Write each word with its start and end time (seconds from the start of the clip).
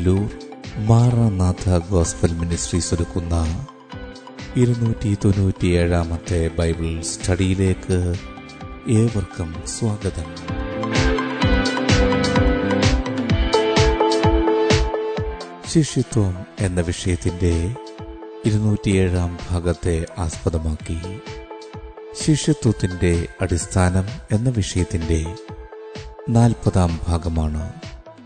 Thiruvallur 0.00 0.30
Maranatha 0.78 1.78
gospel 1.90 2.32
ministries 2.32 2.94
ഒരുക്കുന്ന 2.94 3.62
ഇരുന്നൂറ്റി 4.56 5.16
തൊണ്ണൂറ്റിയേഴാമത്തെ 5.24 6.48
Bible 6.58 7.02
സ്റ്റഡിയിലേക്ക് 7.02 7.98
ഏവർക്കും 8.90 9.62
സ്വാഗതം. 9.66 10.28
ശിഷ്യത്വം 15.68 16.46
എന്ന 16.60 16.80
വിഷയത്തിന്റെ 16.80 17.76
ഇരുന്നൂറ്റിയേഴാം 18.44 19.38
ഭാഗത്തെ 19.50 20.06
ആസ്പദമാക്കി. 20.18 20.98
ശിഷ്യത്വത്തിന്റെ 22.22 23.28
അടിസ്ഥാനം 23.40 24.04
എന്ന 24.30 24.50
വിഷയത്തിന്റെ 24.50 25.36
നാൽപ്പതാം 26.28 27.00
ഭാഗമാണ് 27.08 27.89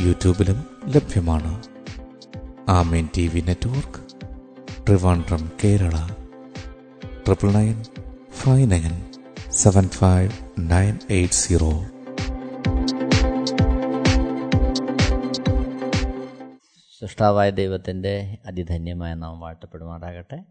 യൂട്യൂബിലും 0.00 0.80
ലഭ്യമാണ്. 0.84 1.62
Amen 2.68 3.08
T 3.16 3.26
V 3.26 3.40
network 3.40 4.10
Trivandrum 4.86 5.52
Kerala. 5.64 6.06
Triple 7.26 7.52
nine 7.52 7.82
five 8.30 8.70
nine 8.70 9.12
seven 9.50 9.88
five 9.88 10.32
nine 10.58 10.98
eight 11.10 11.34
zero. 11.34 11.70
സൃഷ്ടാവായ 17.00 17.50
ദൈവത്തിന്റെ 17.50 18.38
അതിധന്യമായ 18.46 19.14
നാം 19.14 19.40
വാഴ്ത്തപ്പെടുമാറാകട്ടെ. 19.40 20.44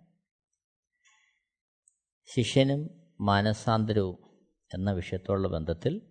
ശിഷ്യനും 2.35 2.89
മാനസാന്തരവും 3.21 4.17
എന്ന 4.73 4.91
വിഷയത്തോടുള്ള 4.91 5.47
ബന്ധത്തിൽ 5.47 6.01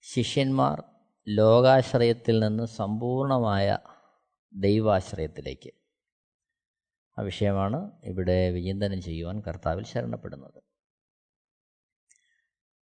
ശിഷ്യന്മാർ 0.00 0.95
ലോകാശ്രയത്തിൽ 1.28 2.40
നിന്ന് 2.40 2.66
സമ്പൂർണമായ 2.66 3.78
ദൈവാശ്രയത്തിലേക്ക്. 4.52 5.70
ആ 7.18 7.22
വിഷയമാണ് 7.22 7.90
ഇവിടെ 8.04 8.50
വിചിന്തനം 8.50 9.02
ചെയ്യുവാൻ 9.02 9.40
കർത്താവിൽ 9.40 9.84
ശരണപ്പെടുന്നത്. 9.84 10.62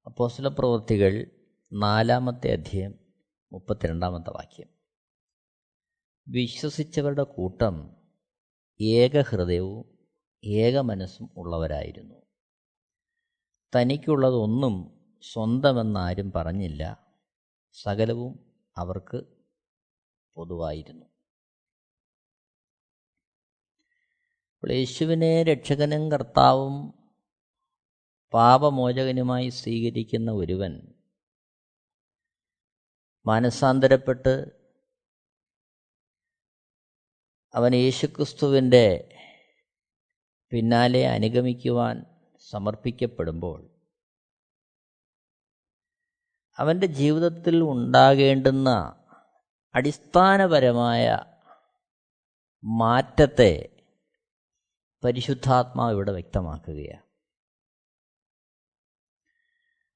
അപ്പോസ്ല 0.05 0.47
പ്രവൃത്തികൾ 0.47 1.25
നാലാമത്തെ 1.73 2.53
അധ്യയം 2.53 2.93
മുപ്പത്തിരണ്ടാമത്തെ 3.51 4.29
വാക്യം. 4.29 4.67
വിശ്വസിച്ചവരുടെ 6.27 7.23
കൂട്ടം 7.23 7.95
ഏകഹൃദയവും 8.81 9.97
ഏക 10.43 10.79
മനസ്സും 10.79 11.29
ഉള്ളവരായിരുന്നു. 11.37 12.15
തനിക്കുള്ളതൊന്നും 13.75 15.03
സ്വന്തമെന്നാരും 15.33 16.31
പറഞ്ഞില്ല. 16.31 17.12
സകലവും 17.73 18.33
അവർക്ക് 18.77 19.19
പൊതുവായിരുന്നു. 20.35 21.05
യേശുവിനെ 24.63 25.43
രക്ഷകനും 25.43 26.11
കർത്താവും 26.11 26.75
പാപമോചകനുമായി 28.33 29.49
സ്വീകരിക്കുന്ന 29.49 30.31
ഒരുവൻ 30.31 30.73
മാനസാന്തരപ്പെട്ട് 33.25 34.63
അവൻ 37.53 37.75
യേശുക്രിസ്തുവിന്റെ 37.75 39.09
പിന്നാലെ 40.51 41.07
അനുഗമിക്കുവാൻ 41.07 42.05
സമർപ്പിക്കപ്പെടുമ്പോൾ 42.39 43.72
അവന്റെ 46.59 46.87
ജീവിതത്തിൽ 46.87 47.61
ഉണ്ടാകേണ്ടുന്ന 47.63 48.69
അടിസ്ഥാനപരമായ 49.75 51.19
മാറ്റത്തെ 52.63 53.69
പരിശുദ്ധാത്മാവ് 55.03 55.93
ഇവിടെ 55.93 56.11
വ്യക്തമാക്കുകയാണ്. 56.11 57.03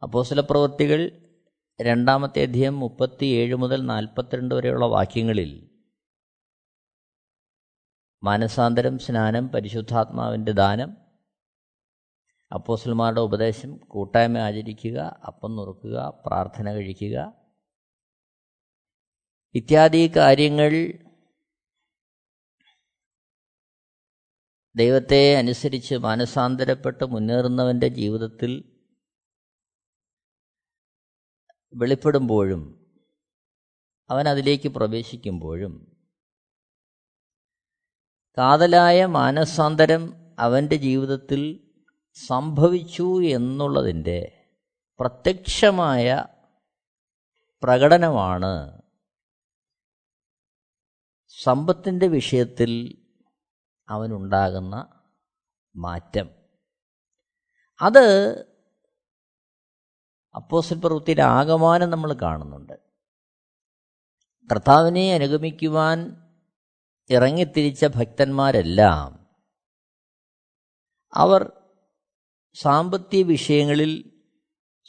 അപ്പോസ്തല 0.04 0.40
പ്രവൃത്തികൾ 0.40 1.28
രണ്ടാമത്തെ 1.82 2.42
അധ്യയം 2.42 2.80
മുപ്പത്തിയേഴ് 2.80 3.56
മുതൽ 3.56 3.86
നാൽപ്പത്തിരണ്ട് 3.86 4.56
വരെയുള്ള 4.56 4.86
വാക്യങ്ങളിൽ 4.86 5.70
മാനസാന്തരം 8.24 9.00
സ്നാനം 9.00 9.50
പരിശുദ്ധാത്മാവിന്റെ 9.50 10.52
ദാനം 10.52 11.07
അപ്പോസൽമാരുടെ 12.52 13.22
ഉപദേശം 13.22 13.78
കൂട്ടായ്മ 13.78 14.38
ആചരിക്കുക 14.38 15.22
അപ്പം 15.28 15.56
നുറുക്കുക 15.56 16.24
പ്രാർത്ഥന 16.26 16.72
കഴിക്കുക. 16.72 17.34
ഇത്യാദി 19.56 20.12
കാര്യങ്ങൾ 20.18 20.72
ദൈവത്തെ 24.76 25.36
അനുസരിച്ച് 25.36 25.96
മാനസാന്തരപ്പെട്ട് 25.96 27.06
മുന്നേറുന്നവന്റെ 27.06 27.88
ജീവിതത്തിൽ 27.88 28.82
വെളിപ്പെടുമ്പോഴും 31.74 32.94
അവൻ 34.10 34.30
അതിലേക്ക് 34.30 34.70
പ്രവേശിക്കുമ്പോഴും 34.70 35.98
കാതലായ 38.38 39.06
മാനസാന്തരം 39.06 40.34
അവന്റെ 40.40 40.76
ജീവിതത്തിൽ 40.76 41.67
സംഭവിച്ചു 42.26 43.24
എന്നുള്ളതിന്റെ 43.24 44.48
പ്രത്യക്ഷമായ 45.00 46.26
പ്രകടനമാണ് 47.64 48.82
സമ്പത്തിന്റെ 51.44 52.08
വിഷയത്തിൽ 52.08 53.04
അവനുണ്ടാകുന്ന 53.90 55.04
മാറ്റം. 55.76 56.30
അത് 57.82 58.38
അപ്പോസൽ 60.36 60.80
പ്രവൃത്തിയുടെ 60.80 61.22
ആകമാനം 61.22 61.90
നമ്മൾ 61.90 62.14
കാണുന്നുണ്ട്. 62.14 62.74
കർത്താവിനെ 64.52 65.14
അനുഗമിക്കുവാൻ 65.14 66.28
ഇറങ്ങിത്തിരിച്ച 67.10 67.86
ഭക്തന്മാരെല്ലാം 67.86 69.28
അവർ 71.14 71.57
സാമ്പത്തിക 72.62 73.26
വിഷയങ്ങളിൽ 73.26 74.22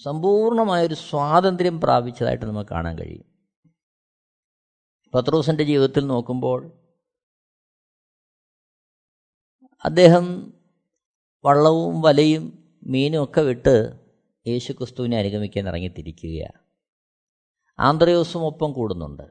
സമ്പൂർണമായൊരു 0.02 0.94
സ്വാതന്ത്ര്യം 0.94 1.80
പ്രാപിച്ചതായിട്ട് 1.80 2.44
നമുക്ക് 2.44 2.70
കാണാൻ 2.70 2.98
കഴിയും. 2.98 3.24
പത്രോസിന്റെ 5.14 5.64
ജീവിതത്തിൽ 5.64 6.06
നോക്കുമ്പോൾ 6.06 6.72
അദ്ദേഹം 9.84 10.54
വള്ളവും 11.44 12.02
വലയും 12.02 12.76
മീനും 12.82 13.24
ഒക്കെ 13.24 13.40
വിട്ട് 13.40 13.92
യേശു 14.46 14.72
ക്രിസ്തുവിനെ 14.72 15.18
അനുഗമിക്കാൻ 15.18 15.68
ഇറങ്ങിത്തിരിക്കുകയാണ്. 15.68 16.64
ആന്ത്രയോസും 17.78 18.44
ഒപ്പം 18.44 18.72
കൂടുന്നുണ്ട്. 18.72 19.22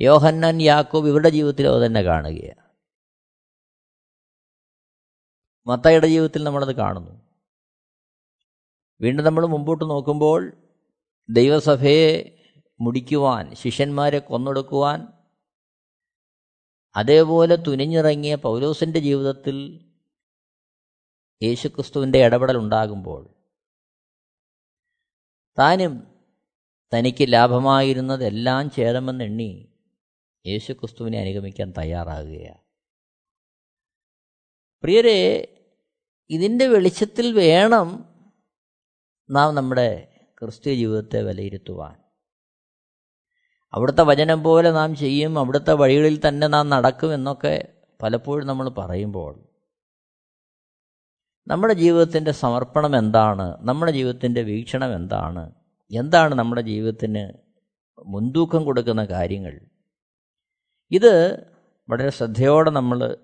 യോഹന്നാൻ 0.00 0.62
യാക്കോബ് 0.62 1.08
ഇവരുടെ 1.08 1.28
ജീവിതത്തിൽ 1.28 1.68
അത് 1.68 1.86
തന്നെ 1.86 2.02
കാണുകയാണ്. 2.02 2.71
മത്തായിയുടെ 5.66 6.06
ജീവിതത്തിൽ 6.06 6.44
നമ്മളത് 6.44 6.76
കാണുന്നു. 6.76 7.22
വീണ്ടും 9.00 9.24
നമ്മൾ 9.24 9.46
മുമ്പോട്ട് 9.46 9.84
നോക്കുമ്പോൾ 9.84 10.52
ദൈവസഭയെ 11.30 12.38
മുടിക്കുവാൻ 12.80 13.54
ശിഷ്യന്മാരെ 13.54 14.18
കൊന്നൊടുക്കുവാൻ 14.18 15.06
അതേപോലെ 16.96 17.56
തുനിഞ്ഞിറങ്ങിയ 17.56 18.34
പൗലോസിന്റെ 18.34 19.00
ജീവിതത്തിൽ 19.00 19.56
യേശുക്രിസ്തുവിന്റെ 21.42 22.18
ഇടപെടൽ 22.18 22.56
ഉണ്ടാകുമ്പോൾ 22.56 23.34
താനും 25.58 26.18
തനിക്ക് 26.94 27.32
ലാഭമായിരുന്നതെല്ലാം 27.32 28.70
ചേരമെന്നെണ്ണി 28.70 29.68
യേശുക്രിസ്തുവിനെ 30.46 31.20
അനുഗമിക്കാൻ 31.20 31.72
തയ്യാറാകുകയാണ്. 31.78 32.71
പ്രിയരെ 34.82 35.48
ഇതിന്റെ 36.30 36.66
വെളിച്ചത്തിൽ 36.66 37.32
വേണം 37.32 38.04
നാം 39.30 39.54
നമ്മുടെ 39.54 40.08
ക്രിസ്തീയ 40.40 40.74
ജീവിതത്തെ 40.74 41.22
വിലയിരുത്തുവാൻ. 41.22 41.98
അവിടുത്തെ 43.72 44.02
വചനം 44.02 44.42
പോലെ 44.42 44.70
നാം 44.70 44.96
ചെയ്യും 44.96 45.38
അവിടുത്തെ 45.38 45.72
വഴികളിൽ 45.72 46.20
തന്നെ 46.28 46.46
നാം 46.46 46.68
നടക്കും 46.68 47.14
എന്നൊക്കെ 47.14 47.68
പലപ്പോഴും 48.02 48.46
നമ്മൾ 48.46 48.68
പറയുമ്പോൾ 48.68 49.48
നമ്മുടെ 51.46 51.74
ജീവിതത്തിന്റെ 51.74 52.30
സമർപ്പണം 52.30 52.98
എന്താണ്? 52.98 53.56
നമ്മുടെ 53.60 53.92
ജീവിതത്തിന്റെ 53.92 54.42
വീക്ഷണം 54.42 54.94
എന്താണ്? 54.94 55.52
എന്താണ് 55.90 56.34
നമ്മുടെ 56.34 56.60
ജീവിതത്തിന് 56.60 57.32
മുൻതൂക്കം 58.06 58.64
കൊടുക്കുന്ന 58.64 59.04
കാര്യങ്ങൾ? 59.04 59.60
ഇത് 60.90 61.44
വളരെ 61.88 62.10
ശ്രദ്ധയോടെ 62.10 62.70
നമ്മൾ 62.70 63.16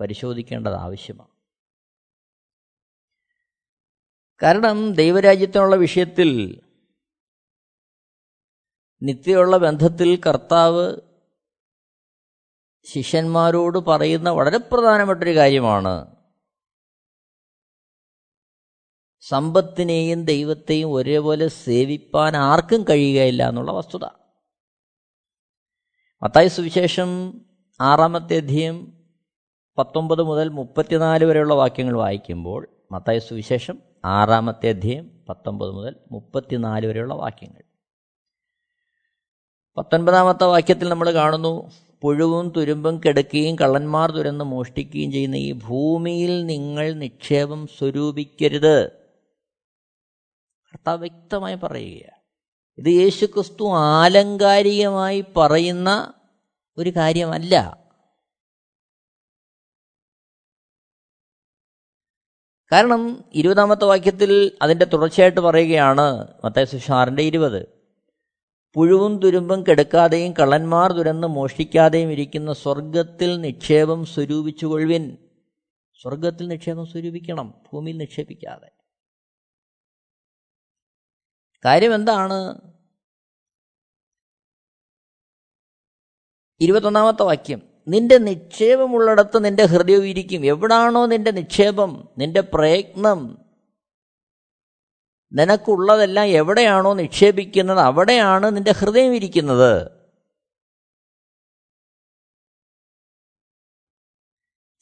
പരിശോധിക്കേണ്ടത് 0.00 0.74
ആവശ്യമാണ്. 0.74 1.28
കാരണം 4.42 4.94
ദൈവരാജ്യത്തിനുള്ള 4.94 5.76
വിഷയത്തിൽ 5.76 6.60
നിത്യമുള്ള 9.02 9.56
ബന്ധത്തിൽ 9.56 10.20
കർത്താവ് 10.26 10.96
ശിഷ്യന്മാരോട് 12.84 13.78
പറയുന്ന 13.78 14.30
വളരെ 14.30 14.58
പ്രധാനപ്പെട്ടൊരു 14.58 15.36
കാര്യമാണ്. 15.36 16.16
സമ്പത്തിനെയും 19.20 20.24
ദൈവത്തെയും 20.24 20.92
ഒരേപോലെ 20.92 21.48
സേവിപ്പാൻ 21.48 22.36
ആർക്കും 22.36 22.84
കഴിയുകയില്ല 22.90 23.48
എന്നുള്ള 23.48 23.72
വസ്തുത. 23.72 24.04
മത്തായ 26.22 26.48
സുവിശേഷം 26.48 27.40
ആറാമത്തെ 27.80 28.36
അധ്യയം 28.36 29.03
പത്തൊമ്പത് 29.78 30.22
മുതൽ 30.22 30.48
മുപ്പത്തിനാല് 30.48 31.24
വരെയുള്ള 31.24 31.54
വാക്യങ്ങൾ 31.54 31.96
വായിക്കുമ്പോൾ 31.96 32.68
മത്തായ 32.92 33.18
സുവിശേഷം 33.18 33.78
ആറാമത്തെ 34.04 34.68
അധ്യയം 34.68 35.10
പത്തൊമ്പത് 35.28 35.70
മുതൽ 35.70 35.96
മുപ്പത്തിനാല് 36.12 36.86
വരെയുള്ള 36.86 37.14
വാക്യങ്ങൾ. 37.14 37.62
പത്തൊൻപതാമത്തെ 39.76 40.44
വാക്യത്തിൽ 40.44 40.88
നമ്മൾ 40.88 41.10
കാണുന്നു 41.10 41.70
പുഴുവും 42.02 42.52
തുരുമ്പും 42.56 43.00
കെടുക്കുകയും 43.06 43.56
കള്ളന്മാർ 43.56 44.10
തുരന്ന് 44.10 44.44
മോഷ്ടിക്കുകയും 44.44 45.12
ചെയ്യുന്ന 45.12 45.36
ഈ 45.36 45.52
ഭൂമിയിൽ 45.52 46.46
നിങ്ങൾ 46.46 46.92
നിക്ഷേപം 46.92 47.66
സ്വരൂപിക്കരുത്. 47.66 48.90
കർത്താവ് 50.72 51.00
വ്യക്തമായി 51.00 51.54
പറയുകയാണ്. 51.54 52.20
ഇത് 52.78 52.86
യേശുക്രിസ്തു 52.86 53.72
ആലങ്കാരികമായി 53.72 55.24
പറയുന്ന 55.36 56.12
ഒരു 56.78 56.90
കാര്യമല്ല. 56.90 57.83
കാരണം 62.74 63.24
ഇരുപതാമത്തെ 63.34 63.84
വാക്യത്തിൽ 63.84 64.58
അതിന്റെ 64.62 64.84
തുടർച്ചയായിട്ട് 64.84 65.40
പറയുകയാണ് 65.40 66.28
മത്തായ 66.44 66.64
സുഷാറിന്റെ 66.64 67.22
ഇരുപത്. 67.22 67.68
പുഴുവും 68.74 69.18
തുരുമ്പും 69.18 69.62
കെടുക്കാതെയും 69.62 70.32
കള്ളന്മാർ 70.32 70.92
തുരന്ന് 70.92 71.26
മോഷ്ടിക്കാതെയും 71.26 72.12
ഇരിക്കുന്ന 72.12 72.52
സ്വർഗത്തിൽ 72.52 73.40
നിക്ഷേപം 73.40 74.04
സ്വരൂപിച്ചുകൊള്ളുവിൻ. 74.04 75.16
സ്വർഗത്തിൽ 76.02 76.48
നിക്ഷേപം 76.48 76.86
സ്വരൂപിക്കണം 76.86 77.54
ഭൂമിയിൽ 77.72 77.96
നിക്ഷേപിക്കാതെ. 77.96 78.70
കാര്യം 81.64 81.94
എന്താണ്? 81.94 82.60
ഇരുപത്തൊന്നാമത്തെ 86.60 87.22
വാക്യം. 87.22 87.73
നിന്റെ 87.88 88.18
നിക്ഷേപമുള്ളിടത്ത് 88.18 89.44
നിന്റെ 89.44 89.64
ഹൃദയം 89.64 90.06
ഇരിക്കും. 90.06 90.44
എവിടാണോ 90.46 91.06
നിന്റെ 91.06 91.30
നിക്ഷേപം 91.30 92.08
നിന്റെ 92.18 92.40
പ്രയത്നം? 92.40 93.44
നിനക്കുള്ളതെല്ലാം 95.32 96.26
എവിടെയാണോ 96.26 96.94
നിക്ഷേപിക്കുന്നത് 96.94 97.78
അവിടെയാണ് 97.78 98.56
നിന്റെ 98.56 98.72
ഹൃദയം 98.72 99.14
ഇരിക്കുന്നത്. 99.14 100.04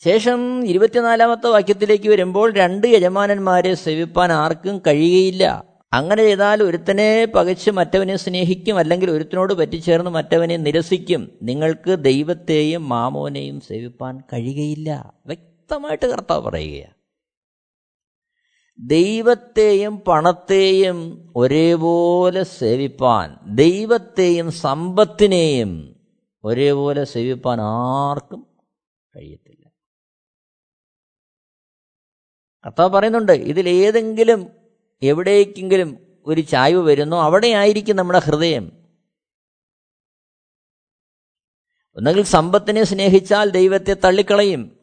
ശേഷം 0.04 0.66
ഇരുപത്തിനാലാമത്തെ 0.66 1.46
വാക്യത്തിലേക്ക് 1.46 2.08
വരുമ്പോൾ 2.08 2.52
രണ്ട് 2.52 2.86
യജമാനന്മാരെ 2.86 3.74
സേവിപ്പാൻ 3.74 4.32
ആർക്കും 4.32 4.82
കഴിയുകയില്ല. 4.86 5.71
അങ്ങനെ 5.92 6.22
ചെയ്താൽ 6.22 6.62
ഒരുത്തനെ 6.62 7.24
പകച്ച് 7.24 7.70
മറ്റവനെ 7.70 8.16
സ്നേഹിക്കും 8.16 8.78
അല്ലെങ്കിൽ 8.78 9.10
ഒരുത്തനോട് 9.10 9.52
പറ്റിച്ചേർന്ന് 9.52 10.10
മറ്റവനെ 10.10 10.56
നിരസിക്കും. 10.56 11.38
നിങ്ങൾക്ക് 11.42 12.04
ദൈവത്തെയും 12.04 12.88
മാമോനെയും 12.88 13.60
സേവിപ്പാൻ 13.60 14.20
കഴിയുകയില്ല. 14.32 15.14
വ്യക്തമായിട്ട് 15.26 16.06
കർത്താവ് 16.06 16.42
പറയുകയാണ് 16.42 16.94
ദൈവത്തെയും 18.78 19.96
പണത്തെയും 19.96 21.32
ഒരേപോലെ 21.36 22.42
സേവിപ്പാൻ 22.42 23.54
ദൈവത്തെയും 23.54 24.52
സമ്പത്തിനെയും 24.52 26.00
ഒരേപോലെ 26.44 27.04
സേവിപ്പാൻ 27.04 27.60
ആർക്കും 27.60 28.46
കഴിയത്തില്ല. 29.16 29.70
കർത്താവ് 32.66 32.90
പറയുന്നുണ്ട് 32.90 33.32
ഇതിലേതെങ്കിലും 33.32 34.61
എവിടേക്കെങ്കിലും 35.02 36.22
ഒരു 36.26 36.40
ചായ്വ് 36.40 36.82
വരുന്നോ 36.82 37.22
അവിടെയായിരിക്കും 37.22 37.96
നമ്മുടെ 37.96 38.18
ഹൃദയം. 38.18 38.82
ഒന്നെങ്കിൽ 41.96 42.22
സമ്പത്തിനെ 42.22 42.84
സ്നേഹിച്ചാൽ 42.84 43.50
ദൈവത്തെ 43.50 43.94
തള്ളിക്കളയും. 43.94 44.78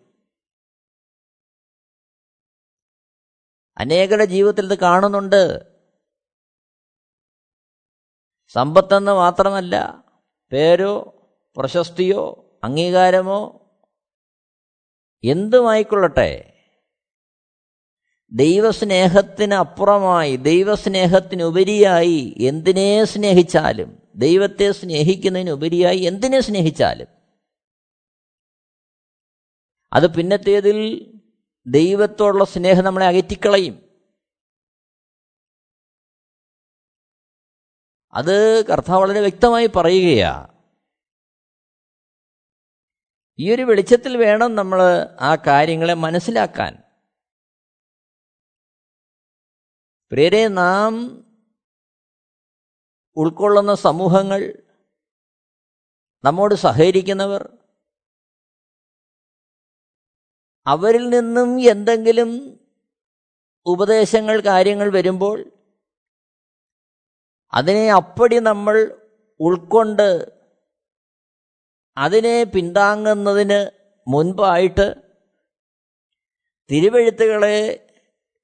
അനേകരുടെ 3.78 4.26
ജീവിതത്തിൽ 4.26 4.72
ഇത് 4.72 4.80
കാണുന്നുണ്ട്. 4.80 5.70
സമ്പത്തെന്ന് 8.48 9.12
മാത്രമല്ല 9.12 10.04
പേരോ 10.52 11.16
പ്രശസ്തിയോ 11.58 12.46
അംഗീകാരമോ 12.64 13.66
എന്തുമായിക്കൊള്ളട്ടെ? 15.24 16.59
ദൈവസ്നേഹത്തിന് 18.32 19.54
അപ്പുറമായി 19.54 20.36
ദൈവസ്നേഹത്തിനുപരിയായി 20.36 22.36
എന്തിനെ 22.40 23.04
സ്നേഹിച്ചാലും 23.04 24.08
ദൈവത്തെ 24.16 24.72
സ്നേഹിക്കുന്നതിനുപരിയായി 24.72 25.98
എന്തിനെ 25.98 26.40
സ്നേഹിച്ചാലും. 26.40 27.08
അത് 29.94 30.16
പിന്നത്തേതിൽ 30.16 31.12
ദൈവത്തോടുള്ള 31.68 32.46
സ്നേഹം 32.46 32.84
നമ്മളെ 32.84 33.06
അകറ്റിക്കളയും. 33.06 33.90
അത് 38.14 38.66
കർത്താവ് 38.66 39.02
വളരെ 39.02 39.20
വ്യക്തമായി 39.20 39.70
പറയുകയാ. 39.76 40.48
ഈ 43.40 43.54
ഒരു 43.54 43.62
വെളിച്ചത്തിൽ 43.62 44.18
വേണം 44.18 44.56
നമ്മൾ 44.56 44.82
ആ 45.22 45.38
കാര്യങ്ങളെ 45.48 45.94
മനസ്സിലാക്കാൻ. 45.94 46.89
പ്രിയരെ 50.12 50.44
നാം 50.54 50.94
ഉൾക്കൊള്ളുന്ന 53.18 53.74
സമൂഹങ്ങൾ 53.76 54.42
നമ്മോട് 56.24 56.56
സഹകരിക്കുന്നവർ 56.56 57.44
അവരിൽ 60.66 61.06
നിന്നും 61.10 61.50
എന്തെങ്കിലും 61.66 62.32
ഉപദേശങ്ങൾ 63.66 64.36
കാര്യങ്ങൾ 64.40 64.88
വരുമ്പോൾ 64.90 65.38
അതിനെ 67.54 67.86
അപ്പടി 67.92 68.40
നമ്മൾ 68.40 68.76
ഉൾക്കൊണ്ട് 69.40 70.10
അതിനെ 71.98 72.44
പിന്താങ്ങുന്നതിന് 72.44 73.60
മുൻപായിട്ട് 74.08 74.88
തിരുവെഴുത്തുകളെ 76.70 77.58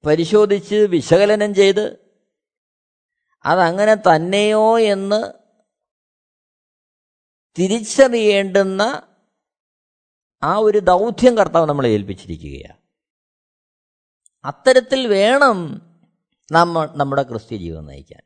പരിശോധിച്ച് 0.06 0.74
വിശകലനം 0.74 1.54
ചെയ്ത് 1.54 2.14
അതങ്ങനെ 3.44 3.94
തന്നെയോ 3.94 4.78
എന്ന് 4.78 5.32
തിരിച്ചറിയേണ്ടുന്ന 7.58 9.02
ആ 10.42 10.56
ഒരു 10.56 10.78
ദൗത്യം 10.78 11.36
കർത്താവ് 11.36 11.68
നമ്മളെ 11.68 11.88
ഏൽപ്പിച്ചിരിക്കുകയാണ്. 11.88 12.78
അത്തരത്തിൽ 14.44 15.06
വേണം 15.06 15.82
നമ്മൾ 16.52 16.88
നമ്മുടെ 16.96 17.22
ക്രിസ്ത്യ 17.22 17.56
ജീവിതം 17.56 17.86
നയിക്കാൻ. 17.86 18.22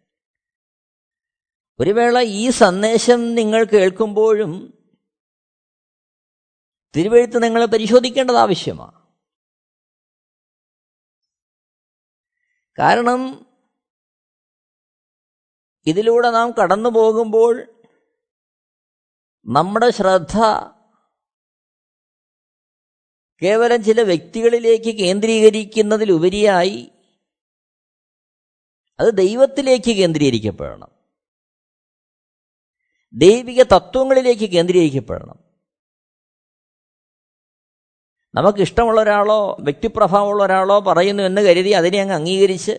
ഒരു 1.80 1.90
വേള 1.90 2.20
ഈ 2.20 2.50
സന്ദേശം 2.50 3.34
നിങ്ങൾ 3.34 3.64
കേൾക്കുമ്പോഴും 3.64 4.78
തിരുവഴുത്ത് 6.96 7.42
നിങ്ങളെ 7.42 7.66
പരിശോധിക്കേണ്ടത് 7.66 8.36
ആവശ്യമാണ്. 8.36 8.99
കാരണം 12.78 13.46
ഇതിലൂടെ 15.86 16.30
നാം 16.30 16.52
കടന്നു 16.52 16.88
പോകുമ്പോൾ 16.88 17.84
നമ്മുടെ 19.46 19.90
ശ്രദ്ധ 19.90 20.38
കേവലം 23.42 23.82
ചില 23.82 24.00
വ്യക്തികളിലേക്ക് 24.02 24.98
കേന്ദ്രീകരിക്കുന്നതിലുപരിയായി 24.98 26.90
അത് 29.00 29.14
ദൈവത്തിലേക്ക് 29.14 29.96
കേന്ദ്രീകരിക്കപ്പെടണം. 29.96 30.90
ദൈവിക 33.14 33.62
തത്വങ്ങളിലേക്ക് 33.62 34.50
കേന്ദ്രീകരിക്കപ്പെടണം. 34.50 35.49
നമുക്കിഷ്ടമുള്ള 38.34 39.00
ഒരാളോ 39.00 39.56
വ്യക്തിപ്രഭാവമുള്ള 39.60 40.44
ഒരാളോ 40.44 40.80
പറയുന്നു 40.80 41.22
എന്ന് 41.22 41.40
കരുതി 41.40 41.70
അതിനെ 41.70 42.00
അങ്ങ് 42.00 42.14
അംഗീകരിച്ച് 42.14 42.72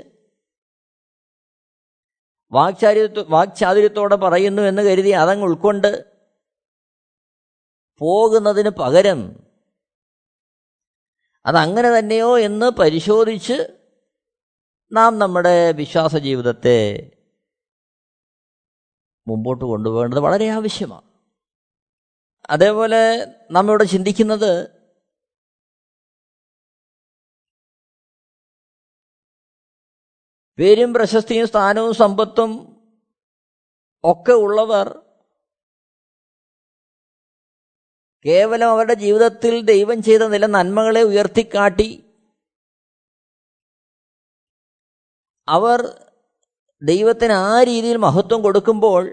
വാക്ചാരിത്വ 2.51 3.25
വാക്ചാതുര്യത്തോടെ 3.29 4.15
പറയുന്നു 4.15 4.61
എന്ന് 4.61 4.81
കരുതി 4.81 5.09
അതങ്ങ് 5.09 5.43
ഉൾക്കൊണ്ട് 5.43 6.05
പോകുന്നതിന് 7.99 8.69
പകരം 8.69 9.45
അതങ്ങനെ 11.45 11.99
തന്നെയോ 11.99 12.39
എന്ന് 12.39 12.71
പരിശോധിച്ച് 12.71 13.81
നാം 14.91 15.19
നമ്മുടെ 15.19 15.71
വിശ്വാസ 15.71 16.15
ജീവിതത്തെ 16.17 17.11
മുമ്പോട്ട് 19.27 19.65
കൊണ്ടുപോകേണ്ടത് 19.65 20.19
വളരെ 20.19 20.49
ആവശ്യമാണ്. 20.49 21.07
അതേപോലെ 22.49 23.25
നമ്മിവിടെ 23.51 23.83
ചിന്തിക്കുന്നത് 23.83 24.80
പേരും 30.59 30.93
പ്രശസ്തിയും 30.93 31.47
സ്ഥാനവും 31.47 31.93
സമ്പത്തും 31.93 32.51
ഒക്കെ 34.03 34.31
ഉള്ളവർ 34.31 34.87
കേവലം 38.25 38.69
അവരുടെ 38.69 38.93
ജീവിതത്തിൽ 38.93 39.53
ദൈവം 39.65 40.03
ചെയ്ത 40.03 40.23
നില 40.27 40.45
നന്മകളെ 40.45 41.01
ഉയർത്തിക്കാട്ടി 41.01 41.89
അവർ 45.47 45.79
ദൈവത്തിന് 46.81 47.33
ആ 47.33 47.63
രീതിയിൽ 47.63 47.97
മഹത്വം 47.97 48.41
കൊടുക്കുമ്പോൾ 48.41 49.03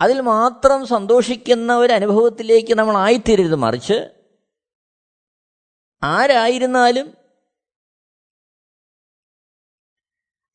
അതിൽ 0.00 0.20
മാത്രം 0.20 0.86
സന്തോഷിക്കുന്ന 0.86 1.72
ഒരു 1.76 1.92
അനുഭവത്തിലേക്ക് 1.92 2.74
നമ്മൾ 2.74 2.96
ആയിത്തീരരുത് 2.96 3.54
മറിച്ച് 3.54 3.98
ആരായിരുന്നാലും 6.02 7.06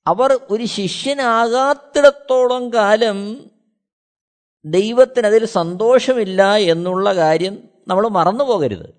അവർ 0.10 0.48
ഒരു 0.52 0.64
ശിഷ്യനാകാത്തിടത്തോളം 0.64 2.74
കാലം 2.74 3.52
ദൈവത്തിന് 4.66 5.28
അതിൽ 5.28 5.46
സന്തോഷമില്ല 5.46 6.58
എന്നുള്ള 6.58 7.16
കാര്യം 7.16 7.70
നമ്മൾ 7.88 8.08
മറന്നു 8.08 8.44
പോകരുത്. 8.44 8.94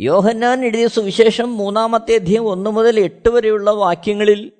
യോഹന്നാൻ 0.00 0.64
എഴുതിയ 0.64 0.86
സുവിശേഷം 0.86 1.56
മൂന്നാമത്തെ 1.56 2.14
അധ്യയം 2.14 2.48
ഒന്നു 2.48 2.70
മുതൽ 2.70 3.00
എട്ട് 3.00 3.28
വരെയുള്ള 3.28 3.70
വാക്യങ്ങളിൽ 3.70 4.52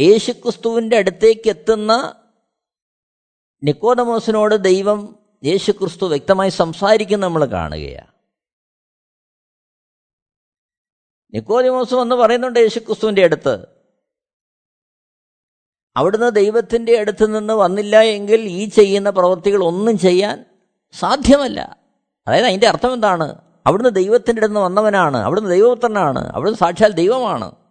യേശുക്രിസ്തുവിന്റെ 0.00 0.96
അടുത്തേക്ക് 0.96 1.50
എത്തുന്ന 1.50 2.22
നിക്കോദമോസിനോട് 3.62 4.54
ദൈവം 4.54 5.27
യേശുക്രിസ്തു 5.44 6.06
വ്യക്തമായി 6.06 6.50
സംസാരിക്കുന്ന 6.50 7.26
നമ്മൾ 7.26 7.44
കാണുകയാണ്. 7.44 8.12
നിക്കോദിമോസ് 11.34 11.94
എന്ന് 11.94 12.16
പറയുന്നുണ്ട് 12.16 12.58
യേശുക്രിസ്തുവിന്റെ 12.58 13.24
അടുത്ത് 13.24 13.66
അവിടുന്ന് 15.96 16.30
ദൈവത്തിന്റെ 16.30 16.98
അടുത്ത് 16.98 17.38
നിന്ന് 17.38 17.54
വന്നില്ല 17.54 18.00
എങ്കിൽ 18.00 18.40
ഈ 18.40 18.68
ചെയ്യുന്ന 18.68 19.10
പ്രവൃത്തികൾ 19.10 19.64
ഒന്നും 19.64 19.98
ചെയ്യാൻ 19.98 20.44
സാധ്യമല്ല. 20.92 21.76
അതായത് 22.26 22.46
അതിന്റെ 22.46 22.68
അർത്ഥം 22.68 22.92
എന്താണ്? 22.92 23.42
അവിടുന്ന് 23.66 23.90
ദൈവത്തിന്റെ 23.90 24.40
അടുത്ത് 24.40 24.58
വന്നവനാണ് 24.58 25.16
അവിടുന്ന് 25.16 25.50
ദൈവപുത്രനാണ് 25.50 26.18
അവിടുന്ന് 26.18 26.58
സാക്ഷാൽ 26.58 26.92
ദൈവമാണ്. 26.92 27.67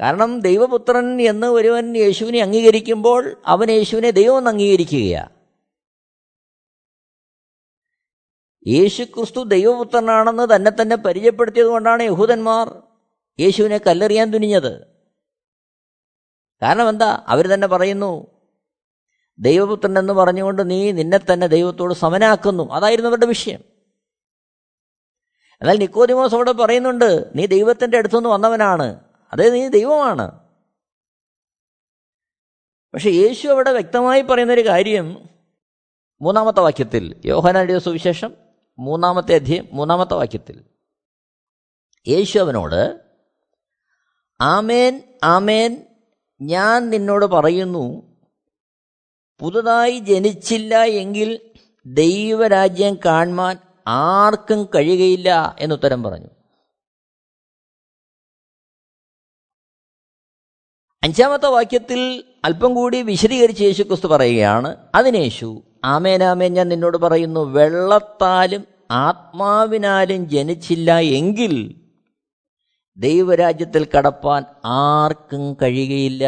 കാരണം 0.00 0.40
ദൈവപുത്രൻ 0.40 1.20
എന്ന് 1.22 1.46
ഒരുവൻ 1.46 1.96
യേശുവിനെ 1.96 2.40
അംഗീകരിക്കുമ്പോൾ 2.40 3.42
അവൻ 3.46 3.70
യേശുവിനെ 3.70 4.10
ദൈവം 4.10 4.48
അംഗീകരിക്കുകയാണ് 4.48 5.42
യേശു 8.66 9.02
ക്രിസ്തു 9.02 9.44
ദൈവപുത്രനാണെന്ന് 9.44 10.54
തന്നെ 10.54 10.70
തന്നെ 10.70 10.96
പരിചയപ്പെടുത്തിയത് 10.96 11.66
കൊണ്ടാണ് 11.66 12.02
യഹൂദന്മാർ 12.02 12.82
യേശുവിനെ 13.40 13.78
കല്ലെറിയാൻ 13.78 14.30
തുനിഞ്ഞത്. 14.30 14.86
കാരണം 16.62 16.88
എന്താ? 16.88 17.24
അവർ 17.28 17.46
തന്നെ 17.46 17.66
പറയുന്നു 17.66 18.26
ദൈവപുത്രൻ 19.38 19.98
എന്ന് 19.98 20.12
പറഞ്ഞുകൊണ്ട് 20.12 20.70
നീ 20.70 20.92
നിന്നെ 20.92 21.18
തന്നെ 21.18 21.46
ദൈവത്തോട് 21.46 21.94
സമനാക്കുന്നു. 21.94 22.72
അതായിരുന്നു 22.72 23.08
അവരുടെ 23.08 23.26
വിഷയം. 23.26 23.60
എന്നാൽ 25.60 25.78
നിക്കോദിമോസ് 25.78 26.34
അവിടെ 26.34 26.52
പറയുന്നുണ്ട് 26.52 27.30
നീ 27.34 27.46
ദൈവത്തിന്റെ 27.46 27.98
അടുത്തുനിന്ന് 27.98 28.30
വന്നവനാണ്. 28.30 29.11
അതേ 29.32 29.50
നീ 29.50 29.68
ദൈവമാണ്. 29.68 30.42
പക്ഷെ 32.94 33.10
യേശു 33.10 33.48
അവിടെ 33.48 33.72
വ്യക്തമായി 33.72 34.22
പറയുന്നൊരു 34.22 34.66
കാര്യം 34.66 35.28
മൂന്നാമത്തെ 36.20 36.60
വാക്യത്തിൽ 36.60 37.22
യോഹനാടിയ 37.24 37.78
സുവിശേഷം 37.78 38.36
മൂന്നാമത്തെ 38.78 39.34
അധ്യയം 39.34 39.68
മൂന്നാമത്തെ 39.72 40.14
വാക്യത്തിൽ. 40.14 40.64
യേശു 42.08 42.38
അവനോട് 42.38 43.00
ആമേൻ 44.40 45.18
ആമേൻ 45.24 45.86
ഞാൻ 46.42 46.90
നിന്നോട് 46.90 47.24
പറയുന്നു 47.24 48.12
പുതുതായി 49.40 49.98
ജനിച്ചില്ല 49.98 50.84
എങ്കിൽ 50.84 51.50
ദൈവരാജ്യം 51.86 52.98
കാണുവാൻ 53.04 53.58
ആർക്കും 53.86 54.64
കഴിയുകയില്ല 54.64 55.56
എന്നുത്തരം 55.58 56.02
പറഞ്ഞു. 56.02 56.41
അഞ്ചാമത്തെ 61.04 61.46
വാക്യത്തിൽ 61.46 62.24
അല്പം 62.44 62.74
കൂടി 62.74 63.02
വിശദീകരിച്ച് 63.02 63.62
യേശു 63.62 63.82
ക്രിസ്തു 63.82 64.06
പറയുകയാണ് 64.06 64.76
അതിനേശു 64.94 65.62
ആമേനാമേൻ 65.84 66.54
ഞാൻ 66.54 66.68
നിന്നോട് 66.68 66.96
പറയുന്നു 66.96 67.40
വെള്ളത്താലും 67.40 68.64
ആത്മാവിനാലും 68.90 70.28
ജനിച്ചില്ല 70.28 70.98
എങ്കിൽ 70.98 71.82
ദൈവരാജ്യത്തിൽ 72.96 73.88
കടപ്പാൻ 73.98 74.44
ആർക്കും 74.64 75.56
കഴിയുകയില്ല. 75.62 76.24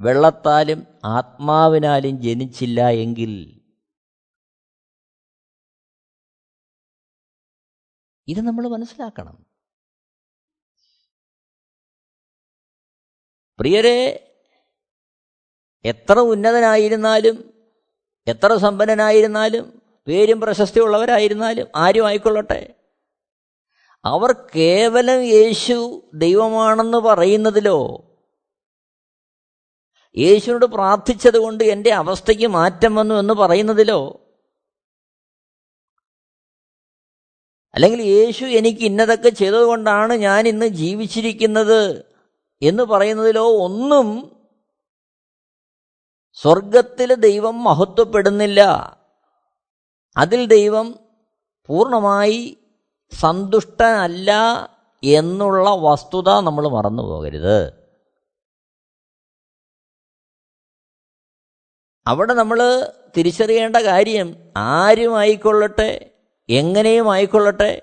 വെള്ളത്താലും 0.00 0.86
ആത്മാവിനാലും 1.04 2.22
ജനിച്ചില്ല 2.22 2.88
എങ്കിൽ. 2.88 3.60
ഇത് 8.28 8.40
നമ്മൾ 8.40 8.68
മനസ്സിലാക്കണം. 8.68 9.47
പ്രിയരെ 13.58 14.28
എത്ര 15.84 16.18
ഉന്നതനായിരുന്നാലും 16.18 17.54
എത്ര 18.26 18.56
സമ്പന്നനായിരുന്നാലും 18.56 19.82
പേരും 20.06 20.40
പ്രശസ്തിയുള്ളവരായിരുന്നാലും 20.40 21.66
ആരും 21.76 22.06
ആയിക്കൊള്ളട്ടെ. 22.06 22.74
അവർ 24.04 24.32
കേവലം 24.32 25.22
യേശു 25.22 26.06
ദൈവമാണെന്ന് 26.14 26.98
പറയുന്നതിലോ 26.98 28.04
യേശുവിനോട് 30.16 30.66
പ്രാർത്ഥിച്ചത് 30.66 31.38
കൊണ്ട് 31.38 31.64
എന്റെ 31.64 31.90
അവസ്ഥയ്ക്ക് 31.90 32.46
മാറ്റം 32.46 32.94
വന്നു 32.94 33.14
എന്ന് 33.14 33.34
പറയുന്നതിലോ 33.34 34.22
അല്ലെങ്കിൽ 37.74 38.00
യേശു 38.02 38.44
എനിക്ക് 38.44 38.78
ഇന്നതൊക്കെ 38.78 39.28
ചെയ്തതുകൊണ്ടാണ് 39.28 40.14
ഞാൻ 40.14 40.48
ഇന്ന് 40.48 40.66
ജീവിച്ചിരിക്കുന്നത് 40.66 42.07
എന്ന് 42.62 42.82
പറയുന്നതിലോ 42.82 43.64
ഒന്നും 43.64 44.38
സ്വർഗത്തിൽ 46.32 47.14
ദൈവം 47.14 47.64
മഹത്വപ്പെടുന്നില്ല. 47.64 48.60
അതിൽ 50.16 50.46
ദൈവം 50.46 50.98
പൂർണമായി 51.66 52.58
സന്തുഷ്ടനല്ല 53.20 54.32
എന്നുള്ള 55.04 55.70
വസ്തുത 55.70 56.40
നമ്മൾ 56.40 56.68
മറന്നു 56.68 57.02
പോകരുത്. 57.02 57.88
അവിടെ 62.06 62.34
നമ്മൾ 62.34 62.88
തിരിച്ചറിയേണ്ട 63.16 63.76
കാര്യം 63.76 64.52
ആരും 64.56 65.18
ആയിക്കൊള്ളട്ടെ 65.18 66.14
എങ്ങനെയും 66.48 67.12
ആയിക്കൊള്ളട്ടെ. 67.12 67.82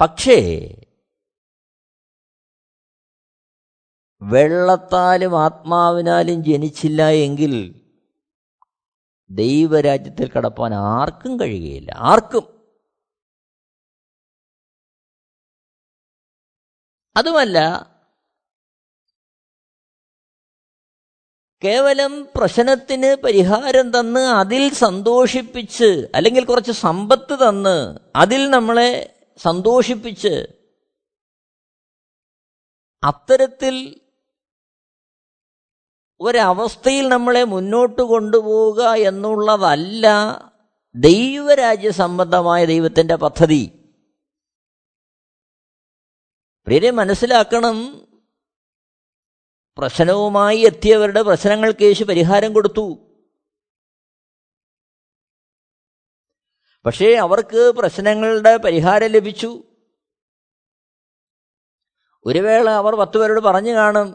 പക്ഷേ 0.00 0.68
വെള്ളത്താലും 4.22 5.38
ആത്മാവിനാലും 5.38 6.44
ജനിച്ചില്ല 6.44 7.08
എങ്കിൽ 7.08 7.84
ദൈവരാജ്യത്തിൽ 9.30 10.30
കടപ്പാൻ 10.30 10.74
ആർക്കും 10.74 11.40
കഴിയുകയില്ല. 11.40 11.94
ആർക്കും. 11.98 12.58
അതുമല്ല 17.16 17.58
കേവലം 21.64 22.28
പ്രശ്നത്തിന് 22.36 23.22
പരിഹാരം 23.22 24.00
തന്ന് 24.00 24.20
അതിൽ 24.20 24.74
സന്തോഷിപ്പിച്ച് 24.74 26.06
അല്ലെങ്കിൽ 26.14 26.44
കുറച്ച് 26.44 26.72
സമ്പത്ത് 26.72 27.48
തന്ന് 27.48 27.98
അതിൽ 28.16 28.50
നമ്മളെ 28.50 29.16
സന്തോഷിപ്പിച്ച് 29.38 30.46
അത്തരത്തിൽ 33.04 34.00
ഒരവസ്ഥയിൽ 36.20 37.08
നമ്മളെ 37.08 37.44
മുന്നോട്ട് 37.44 38.02
കൊണ്ടുപോവുക 38.02 38.82
എന്നുള്ളതല്ല 38.82 40.06
ദൈവരാജ്യ 40.94 41.90
സംബന്ധമായ 41.90 42.64
ദൈവത്തിന്റെ 42.64 43.14
പദ്ധതി. 43.14 43.94
പ്രിയരെ 46.66 46.90
മനസ്സിലാക്കണം 46.90 48.08
പ്രശ്നവുമായി 49.78 50.58
എത്തിയവരുടെ 50.58 51.22
പ്രശ്നങ്ങൾക്ക് 51.22 51.82
യേശു 51.82 52.04
പരിഹാരം 52.04 52.52
കൊടുത്തു. 52.52 53.14
പക്ഷേ 56.86 57.14
അവർക്ക് 57.14 57.72
പ്രശ്നങ്ങളുടെ 57.78 58.56
പരിഹാരം 58.56 59.06
ലഭിച്ചു. 59.06 59.62
ഒരു 62.24 62.38
വേള 62.38 62.70
അവർ 62.70 62.94
പത്തുപേരോട് 62.94 63.40
പറഞ്ഞു 63.40 63.70
കാണും 63.70 64.14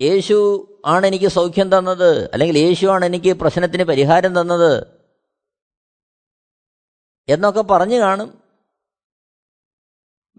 യേശു 0.00 0.68
ആണ് 0.86 1.06
എനിക്ക് 1.06 1.28
സൗഖ്യം 1.28 1.78
തന്നത് 1.78 2.30
അല്ലെങ്കിൽ 2.30 2.58
യേശുവാണ് 2.58 3.04
എനിക്ക് 3.04 3.32
പ്രശ്നത്തിന് 3.32 3.84
പരിഹാരം 3.84 4.40
തന്നത് 4.40 5.02
എന്നൊക്കെ 7.28 7.60
പറഞ്ഞു 7.60 7.98
കാണും. 7.98 8.42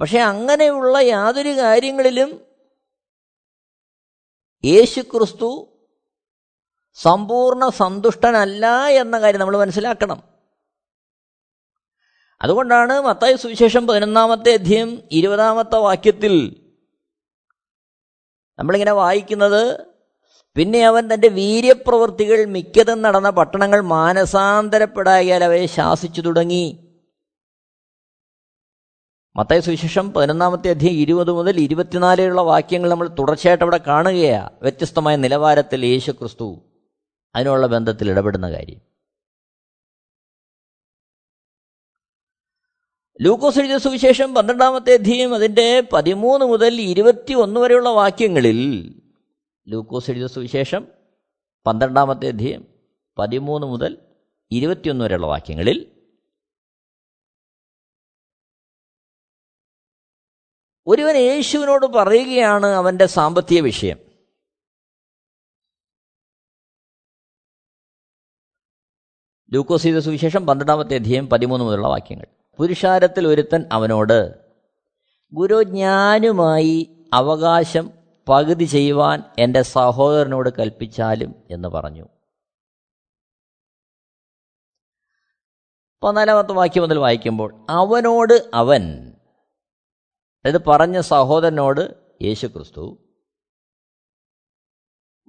പക്ഷെ 0.01 0.19
അങ്ങനെയുള്ള 0.19 0.97
യാതൊരു 0.97 1.57
കാര്യങ്ങളിലും 1.57 2.47
യേശു 4.65 5.01
ക്രിസ്തു 5.01 5.73
സമ്പൂർണ 6.93 7.69
സന്തുഷ്ടനല്ല 7.69 8.87
എന്ന 8.87 9.19
കാര്യം 9.19 9.39
നമ്മൾ 9.39 9.57
മനസ്സിലാക്കണം. 9.57 10.23
അതുകൊണ്ടാണ് 12.41 13.01
മത്തായ 13.01 13.35
സുവിശേഷം 13.35 13.87
പതിനൊന്നാമത്തെ 13.87 14.53
അധ്യയം 14.53 15.09
ഇരുപതാമത്തെ 15.11 15.75
വാക്യത്തിൽ 15.75 16.65
നമ്മളിങ്ങനെ 18.59 18.91
വായിക്കുന്നത് 18.91 19.96
പിന്നെ 20.55 20.85
അവൻ 20.85 21.13
തന്റെ 21.13 21.27
വീര്യപ്രവൃത്തികൾ 21.27 22.45
മിക്കതും 22.45 23.01
നടന്ന 23.01 23.29
പട്ടണങ്ങൾ 23.29 23.81
മാനസാന്തരപ്പെടായാൽ 23.81 25.43
അവയെ 25.43 25.65
ശാസിച്ചു 25.65 26.21
തുടങ്ങി. 26.21 26.87
മത്തായ 29.35 29.59
സുവിശേഷം 29.59 30.13
പതിനൊന്നാമത്തെ 30.13 30.69
അധ്യയം 30.69 30.93
ഇരുപത് 30.93 31.31
മുതൽ 31.31 31.59
ഇരുപത്തിനാലിലുള്ള 31.59 32.41
വാക്യങ്ങൾ 32.41 32.89
നമ്മൾ 32.89 33.07
തുടർച്ചയായിട്ട് 33.07 33.63
അവിടെ 33.63 33.77
കാണുകയാണ് 33.77 34.49
വ്യത്യസ്തമായ 34.61 35.15
നിലവാരത്തിൽ 35.15 35.85
യേശു 35.85 36.11
ക്രിസ്തു 36.11 36.65
അതിനുള്ള 37.35 37.67
ബന്ധത്തിൽ 37.67 38.09
ഇടപെടുന്ന 38.09 38.51
കാര്യം. 38.51 38.81
ലൂക്കോസ് 43.21 43.59
എഴുതിയ 43.59 43.77
സുവിശേഷം 43.77 44.33
പന്ത്രണ്ടാമത്തെ 44.33 44.93
അധ്യയം 44.93 45.35
അതിന്റെ 45.35 45.83
പതിമൂന്ന് 45.93 46.45
മുതൽ 46.45 46.81
ഇരുപത്തി 46.81 47.33
ഒന്ന് 47.33 47.59
വരെയുള്ള 47.59 47.89
വാക്യങ്ങളിൽ 47.89 48.59
ലൂക്കോസ് 49.67 50.11
എഴുതിയ 50.11 50.27
സുവിശേഷം 50.27 50.87
പന്ത്രണ്ടാമത്തെ 51.65 52.27
അധ്യയം 52.27 52.65
പതിമൂന്ന് 53.17 53.67
മുതൽ 53.67 54.15
ഇരുപത്തിയൊന്ന് 54.51 55.05
വരെയുള്ള 55.05 55.27
വാക്യങ്ങളിൽ 55.27 56.03
ഒരുവൻ 60.87 61.15
യേശുവിനോട് 61.15 61.85
പറയുകയാണ് 61.85 62.65
അവന്റെ 62.65 63.05
സാമ്പത്തിക 63.05 63.61
വിഷയം. 63.61 63.97
ലൂക്കോസ് 69.53 69.83
ചെയ്ത 69.83 69.97
സുവിശേഷം 69.97 70.45
പന്ത്രണ്ടാമത്തെ 70.45 70.95
അധ്യയം 70.95 71.29
പതിമൂന്ന് 71.29 71.65
മുതലുള്ള 71.65 71.87
വാക്യങ്ങൾ. 71.87 72.25
പുരുഷാരത്തിൽ 72.57 73.27
ഒരുത്തൻ 73.27 73.69
അവനോട് 73.71 74.45
ഗുരുജ്ഞാനുമായി 75.33 77.07
അവകാശം 77.13 77.96
പകുതി 78.29 78.63
ചെയ്യുവാൻ 78.63 79.23
എന്റെ 79.39 79.61
സഹോദരനോട് 79.61 80.49
കൽപ്പിച്ചാലും 80.59 81.35
എന്ന് 81.51 81.67
പറഞ്ഞു. 81.67 82.05
പതിനാലാമത്തെ 86.03 86.53
വാക്യം 86.53 86.83
മുതൽ 86.83 86.97
വായിക്കുമ്പോൾ 86.97 87.65
അവനോട് 87.69 88.49
അവൻ 88.53 89.13
അതായത് 90.45 90.65
പറഞ്ഞ 90.65 91.01
സഹോദരനോട് 91.01 92.07
യേശു 92.21 92.47
ക്രിസ്തു 92.47 92.97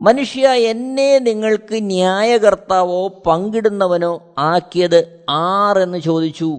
മനുഷ്യ 0.00 0.48
എന്നെ 0.48 1.18
നിങ്ങൾക്ക് 1.18 1.76
ന്യായകർത്താവോ 1.80 3.08
പങ്കിടുന്നവനോ 3.08 4.34
ആക്കിയത് 4.38 5.26
ആർ 5.30 5.78
എന്ന് 5.78 5.98
ചോദിച്ചു. 5.98 6.50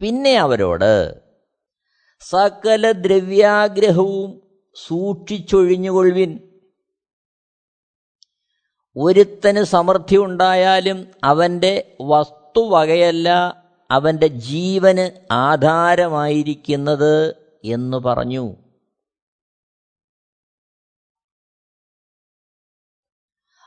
പിന്നെ 0.00 0.34
അവരോട് 0.34 1.27
സകല 2.20 2.92
ദ്രവ്യാഗ്രഹവും 2.92 4.42
സൂക്ഷിച്ചൊഴിഞ്ഞുകൊള്ളുവിൻ. 4.86 6.38
ഒരുത്തന് 8.96 9.62
സമൃദ്ധി 9.62 10.16
ഉണ്ടായാലും 10.16 11.10
അവന്റെ 11.24 11.96
വസ്തുവകയല്ല 12.00 13.28
അവന്റെ 13.90 14.26
ജീവന് 14.26 15.28
ആധാരമായിരിക്കുന്നത് 15.32 17.34
എന്ന് 17.64 17.96
പറഞ്ഞു. 17.96 18.56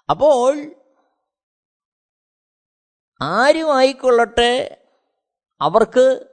അപ്പോൾ 0.09 0.75
ആരുമായിക്കൊള്ളട്ടെ? 3.21 4.83
അവർക്ക് 5.61 6.30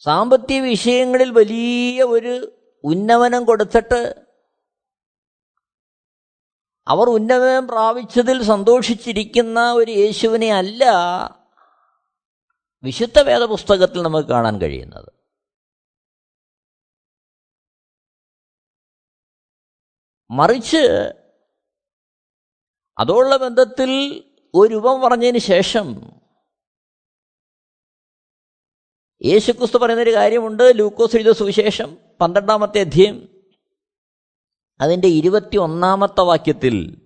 സാമ്പത്തിക 0.00 0.62
വിഷയങ്ങളിൽ 0.62 1.30
വലിയ 1.30 2.02
ഒരു 2.02 2.62
ഉന്നമനം 2.84 3.44
കൊടുത്തിട്ട് 3.44 4.26
അവർ 6.86 7.08
ഉന്നമനം 7.08 7.68
പ്രാപിച്ചതിൽ 7.68 8.42
സന്തോഷിച്ചിരിക്കുന്ന 8.42 9.72
ഒരു 9.72 9.90
യേശുവിനെ 9.90 10.52
അല്ല 10.52 10.84
വിശുദ്ധ 12.82 13.20
വേദപുസ്തകത്തിൽ 13.20 14.02
നമുക്ക് 14.02 14.28
കാണാൻ 14.28 14.60
കഴിയുന്നത്. 14.60 15.12
മറിച്ച് 20.30 20.82
അതോടുള്ള 22.98 23.36
ബന്ധത്തിൽ 23.36 23.90
ഒരു 24.54 24.74
രൂപം 24.74 25.00
പറഞ്ഞതിന് 25.00 25.38
ശേഷം 25.38 26.16
യേശുക്രിസ്തു 29.24 29.78
പറയുന്നൊരു 29.78 30.14
കാര്യമുണ്ട്. 30.14 30.72
ലൂക്കോസ് 30.76 31.16
എഴുതിയ 31.16 31.32
സുവിശേഷം 31.32 31.96
പന്ത്രണ്ടാമത്തെ 32.20 32.80
അധ്യയം 32.80 33.28
അതിന്റെ 34.80 35.08
ഇരുപത്തി 35.08 35.56
ഒന്നാമത്തെ 35.56 36.20
വാക്യത്തിൽ 36.20 37.02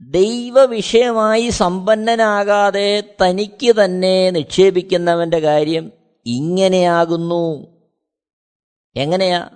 ദൈവവിഷയമായി 0.00 1.48
സമ്പന്നനാകാതെ 1.48 3.16
തനിക്ക് 3.22 3.84
തന്നെ 3.84 4.30
നിക്ഷേപിക്കുന്നവന്റെ 4.30 5.38
കാര്യം 5.38 5.92
ഇങ്ങനെയാകുന്നു. 6.26 7.66
എങ്ങനെയാ? 8.96 9.50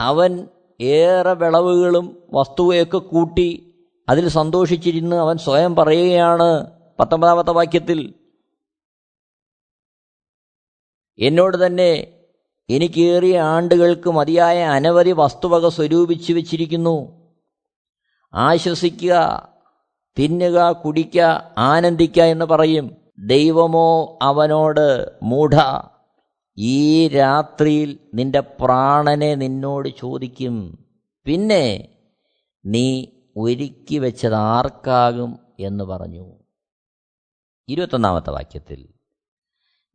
അവൻ 0.00 0.48
ഏറെ 0.80 1.32
വിളവുകളും 1.32 2.22
വസ്തുവയൊക്കെ 2.32 2.98
കൂട്ടി 2.98 3.74
അതിൽ 4.08 4.28
സന്തോഷിച്ചിരുന്ന് 4.28 5.16
അവൻ 5.16 5.38
സ്വയം 5.38 5.76
പറയുകയാണ് 5.76 6.66
പത്തൊമ്പതാമത്തെ 7.00 7.50
വാക്യത്തിൽ. 7.50 8.21
എന്നോട് 11.18 11.66
തന്നെ 11.66 12.18
എനിക്കേറിയ 12.70 13.40
ആണ്ടുകൾക്ക് 13.40 14.10
മതിയായ 14.10 14.64
അനവധി 14.64 15.10
വസ്തുവക 15.10 15.68
സ്വരൂപിച്ചു 15.68 16.32
വച്ചിരിക്കുന്നു. 16.32 17.22
ആശ്വസിക്കുക 18.34 19.48
തിന്നുക 20.18 20.72
കുടിക്കുക 20.72 21.54
ആനന്ദിക്കുക 21.58 22.22
എന്ന് 22.22 22.44
പറയും. 22.44 22.96
ദൈവമോ 23.18 24.18
അവനോട് 24.22 25.12
മൂഢ 25.22 25.50
ഈ 26.58 27.08
രാത്രിയിൽ 27.08 27.98
നിന്റെ 28.14 28.40
പ്രാണനെ 28.40 29.34
നിന്നോട് 29.34 29.88
ചോദിക്കും. 29.88 30.84
പിന്നെ 31.24 31.88
നീ 32.66 33.06
ഒരുക്കി 33.36 33.98
വെച്ചത് 33.98 34.34
ആർക്കാകും? 34.34 35.38
എന്ന് 35.60 35.84
പറഞ്ഞു. 35.84 36.32
ഇരുപത്തൊന്നാമത്തെ 37.68 38.30
വാക്യത്തിൽ 38.30 38.88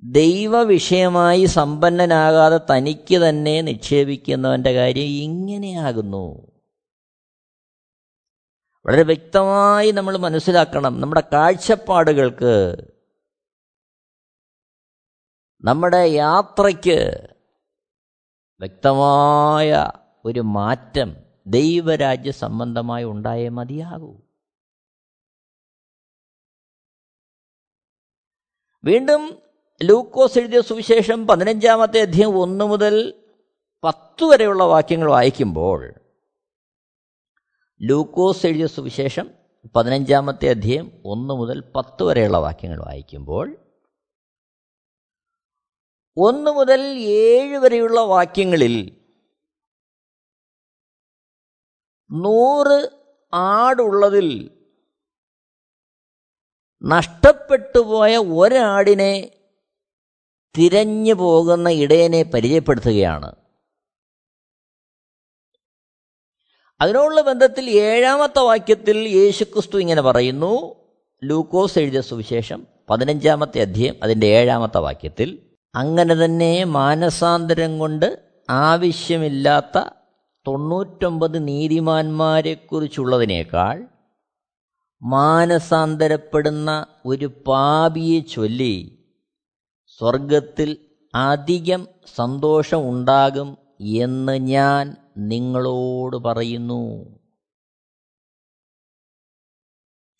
ദൈവവിഷയമായി 0.03 1.45
സമ്പന്നനാകാതെ 1.45 2.59
തനിക്ക് 2.71 3.29
തന്നെ 3.29 3.61
നിക്ഷേപിക്കുന്നവന്റെ 3.61 4.71
കാര്യം 4.71 5.03
ഇങ്ങനെയാകുന്നു. 5.03 6.51
വളരെ 8.85 9.03
വ്യക്തമായി 9.03 9.91
നമ്മൾ 9.91 10.17
മനസ്സിലാക്കണം 10.17 11.01
നമ്മുടെ 11.01 11.23
കാഴ്ചപ്പാടുകൾക്ക്. 11.33 12.77
നമ്മുടെ 15.63 16.07
യാത്രയ്ക്ക് 16.07 17.27
വ്യക്തമായ 18.59 19.91
ഒരു 20.25 20.39
മാറ്റം 20.39 21.15
ദൈവരാജ്യ 21.47 22.31
സംബന്ധമായി 22.31 23.03
ഉണ്ടായേ 23.03 23.49
മതിയാകൂ. 23.49 24.21
വീണ്ടും 28.83 29.46
ലൂക്കോസ് 29.81 30.37
എഴുതിയ 30.37 30.61
സുവിശേഷം 30.61 31.27
പതിനഞ്ചാമത്തെ 31.27 32.01
അധ്യയം 32.01 32.37
ഒന്ന് 32.37 32.65
മുതൽ 32.65 33.13
പത്ത് 33.83 34.25
വരെയുള്ള 34.25 34.63
വാക്യങ്ങൾ 34.63 35.09
വായിക്കുമ്പോൾ 35.09 35.81
ലൂക്കോസ് 37.81 38.45
എഴുതിയ 38.45 38.65
സുവിശേഷം 38.65 39.27
പതിനഞ്ചാമത്തെ 39.75 40.49
അധ്യയം 40.49 40.91
ഒന്ന് 41.03 41.33
മുതൽ 41.33 41.63
പത്ത് 41.75 42.03
വരെയുള്ള 42.03 42.37
വാക്യങ്ങൾ 42.37 42.83
വായിക്കുമ്പോൾ 42.83 43.47
ഒന്ന് 46.17 46.51
മുതൽ 46.51 46.81
ഏഴ് 47.07 47.57
വരെയുള്ള 47.59 48.01
വാക്യങ്ങളിൽ 48.01 48.75
നൂറ് 52.09 52.89
ആടുള്ളതിൽ 53.33 54.51
നഷ്ടപ്പെട്ടുപോയ 56.81 58.17
ഒരാടിനെ 58.17 59.36
തിരഞ്ഞു 60.57 61.13
പോകുന്ന 61.13 61.69
ഇടയനെ 61.69 62.23
പരിചയപ്പെടുത്തുകയാണ്. 62.23 63.35
അതിനോടുള്ള 66.81 67.21
ബന്ധത്തിൽ 67.21 67.69
ഏഴാമത്തെ 67.69 68.39
വാക്യത്തിൽ 68.39 68.97
യേശുക്രിസ്തു 68.97 69.77
ഇങ്ങനെ 69.77 70.01
പറയുന്നു. 70.01 70.75
ലൂക്കോസ് 71.23 71.79
എഴുതിയ 71.79 72.01
സുവിശേഷം 72.01 72.67
പതിനഞ്ചാമത്തെ 72.89 73.61
അധ്യയം 73.61 73.95
അതിന്റെ 74.03 74.27
ഏഴാമത്തെ 74.27 74.77
വാക്യത്തിൽ 74.77 75.39
അങ്ങനെ 75.75 76.25
തന്നെ 76.25 76.63
മാനസാന്തരം 76.63 77.79
കൊണ്ട് 77.79 78.27
ആവശ്യമില്ലാത്ത 78.49 79.83
തൊണ്ണൂറ്റൊമ്പത് 80.47 81.47
നീതിമാന്മാരെക്കുറിച്ചുള്ളതിനേക്കാൾ 81.47 83.87
മാനസാന്തരപ്പെടുന്ന 85.03 86.85
ഒരു 87.05 87.31
പാപിയെ 87.47 88.19
ചൊല്ലി 88.19 88.96
സ്വർഗത്തിൽ 89.99 90.89
അധികം 91.15 91.87
സന്തോഷമുണ്ടാകും 92.15 93.57
എന്ന് 93.79 94.37
ഞാൻ 94.37 94.95
നിങ്ങളോട് 95.17 96.17
പറയുന്നു. 96.17 97.05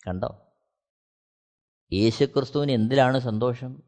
കണ്ടോ? 0.06 0.52
യേശുക്രിസ്തുവിന് 1.92 2.72
എന്തിലാണ് 2.72 3.18
സന്തോഷം? 3.18 3.82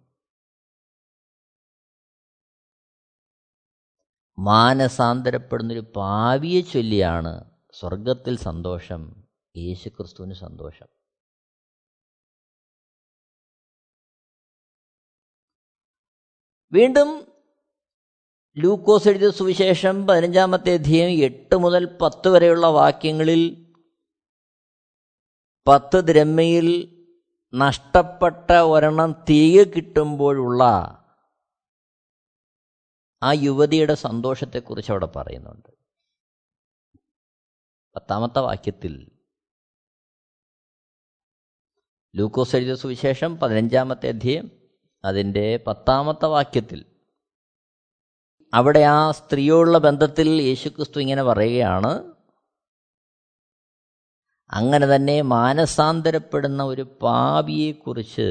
മാനസാന്തരപ്പെടുന്നൊരു 4.38 5.80
പാവിയെ 5.96 6.60
ചൊല്ലിയാണ് 6.60 7.50
സ്വർഗത്തിൽ 7.72 8.36
സന്തോഷം 8.38 9.24
യേശുക്രിസ്തുവിന് 9.56 10.34
സന്തോഷം. 10.34 10.99
വീണ്ടും 16.72 17.32
ലൂക്കോസ് 18.58 19.08
എഴുതിയ 19.08 19.30
സുവിശേഷം 19.30 20.06
പതിനഞ്ചാമത്തെ 20.06 20.74
അധ്യയം 20.74 21.24
എട്ട് 21.24 21.56
മുതൽ 21.56 21.98
പത്ത് 22.02 22.28
വരെയുള്ള 22.28 22.66
വാക്യങ്ങളിൽ 22.66 23.74
പത്ത് 25.68 25.96
ദ്രമ്മയിൽ 25.96 26.96
നഷ്ടപ്പെട്ട 27.54 28.52
ഒരെണ്ണം 28.52 29.24
തിരികെ 29.28 29.70
കിട്ടുമ്പോഴുള്ള 29.70 30.62
ആ 33.22 33.32
യുവതിയുടെ 33.32 33.94
സന്തോഷത്തെക്കുറിച്ച് 33.94 34.92
അവിടെ 34.92 35.06
പറയുന്നുണ്ട്. 35.06 35.68
പത്താമത്തെ 37.96 38.38
വാക്യത്തിൽ 38.40 39.10
ലൂക്കോസ് 42.16 42.56
എഴുതിയ 42.56 42.74
സുവിശേഷം 42.74 43.36
പതിനഞ്ചാമത്തെ 43.36 44.08
അധ്യയം 44.08 44.59
അതിന്റെ 45.04 45.62
പത്താമത്തെ 45.66 46.26
വാക്യത്തിൽ 46.26 46.80
അവിടെ 48.54 48.80
ആ 48.80 49.10
സ്ത്രീയോടുള്ള 49.10 49.78
ബന്ധത്തിൽ 49.78 50.28
യേശുക്രിസ്തു 50.28 51.00
ഇങ്ങനെ 51.00 51.22
പറയുകയാണ് 51.22 52.20
അങ്ങനെ 54.50 54.96
തന്നെ 54.96 55.22
മാനസാന്തരപ്പെടുന്ന 55.22 56.62
ഒരു 56.64 56.82
പാപിയെക്കുറിച്ച് 57.02 58.28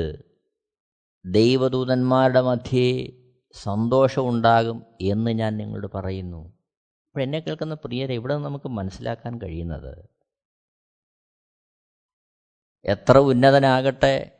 ദൈവദൂതന്മാരുടെ 1.25 2.41
മധ്യേ 2.41 2.89
സന്തോഷമുണ്ടാകും 3.53 4.85
എന്ന് 5.01 5.31
ഞാൻ 5.31 5.57
നിങ്ങളോട് 5.57 5.87
പറയുന്നു. 5.87 6.41
അപ്പോൾ 7.07 7.21
എന്നെ 7.21 7.39
കേൾക്കുന്ന 7.39 7.73
പ്രിയരെ 7.73 8.13
ഇവിടെ 8.13 8.37
നമുക്ക് 8.37 8.69
മനസ്സിലാക്കാൻ 8.69 9.41
കഴിയുന്നത് 9.41 9.93
എത്ര 12.85 13.17
ഉന്നതനാകട്ടെ 13.17 14.38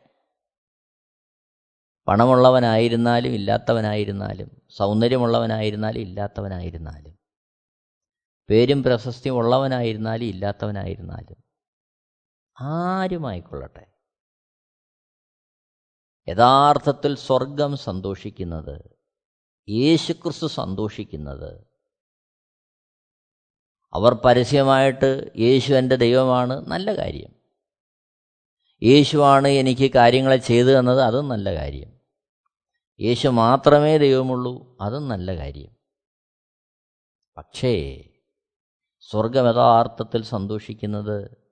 പണമുള്ളവനായിരുന്നാലും 2.09 3.33
ഇല്ലാത്തവനായിരുന്നാലും 3.33 4.61
സൗന്ദര്യമുള്ളവനായിരുന്നാലും 4.69 6.01
ഇല്ലാത്തവനായിരുന്നാലും 6.01 7.17
പേരും 8.49 8.83
പ്രശസ്തിയും 8.83 9.35
ഉള്ളവനായിരുന്നാലും 9.35 10.25
ഇല്ലാത്തവനായിരുന്നാലും 10.25 11.43
ആരുമായിക്കൊള്ളട്ടെ? 12.61 13.85
യഥാർത്ഥത്തിൽ 16.29 17.15
സ്വർഗം 17.15 17.77
സന്തോഷിക്കുന്നത് 17.77 18.97
യേശുക്രിസ്തു 19.69 20.47
സന്തോഷിക്കുന്നത് 20.47 21.65
അവർ 23.93 24.13
പരസ്യമായിട്ട് 24.13 25.31
യേശു 25.37 25.73
എന്റെ 25.73 25.95
ദൈവമാണ് 25.95 26.53
നല്ല 26.67 26.97
കാര്യം. 26.97 27.31
യേശുവാണ് 28.83 29.47
എനിക്ക് 29.47 29.93
കാര്യങ്ങളെ 29.93 30.37
ചെയ്തു 30.37 30.79
തന്നത് 30.79 31.01
അതും 31.01 31.29
നല്ല 31.29 31.55
കാര്യം. 31.55 31.98
യേശു 32.99 33.27
മാത്രമേ 33.27 33.97
ദൈവമുള്ളൂ 33.97 34.77
അതും 34.81 35.09
നല്ല 35.09 35.35
കാര്യം. 35.35 35.75
പക്ഷേ 37.37 38.03
സ്വർഗം 39.01 39.47
യഥാർത്ഥത്തിൽ 39.47 40.23
സന്തോഷിക്കുന്നത് 40.23 41.47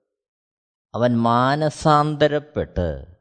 അവൻ 0.94 1.18
മാനസാന്തരപ്പെട്ട് 1.22 3.18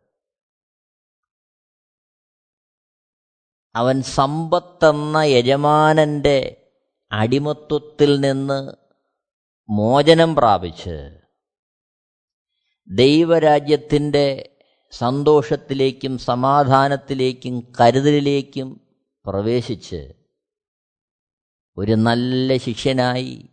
അവൻ 3.76 4.02
സമ്പത്തെന്ന 4.02 5.18
യജമാനന്റെ 5.18 6.64
അടിമത്വത്തിൽ 7.12 8.22
നിന്ന് 8.22 8.74
മോചനം 9.70 10.36
പ്രാപിച്ച് 10.36 11.20
ദൈവരാജ്യത്തിന്റെ 12.90 14.54
സന്തോഷത്തിലേക്കും 14.92 16.18
സമാധാനത്തിലേക്കും 16.18 17.74
കരുതലിലേക്കും 17.80 18.70
പ്രവേശിച്ച് 19.26 20.16
ഒരു 21.78 21.92
നല്ല 21.92 22.58
ശിഷ്യനായി 22.58 23.50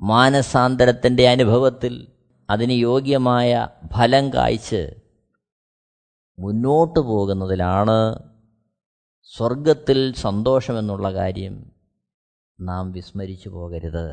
മാനസാന്തരത്തിന്റെ 0.00 1.28
അനുഭവത്തിൽ 1.28 1.94
അതിന് 2.48 2.72
യോഗ്യമായ 2.72 3.68
ഫലം 3.92 4.32
കായ്ച്ച് 4.34 4.82
മുന്നോട്ട് 6.38 7.00
പോകുന്നതിലാണ് 7.00 7.98
സ്വർഗത്തിൽ 9.22 10.14
സന്തോഷമെന്നുള്ള 10.14 11.14
കാര്യം 11.14 11.54
നാം 12.60 12.92
വിസ്മരിച്ചു 12.92 13.48
പോകരുത്. 13.48 14.06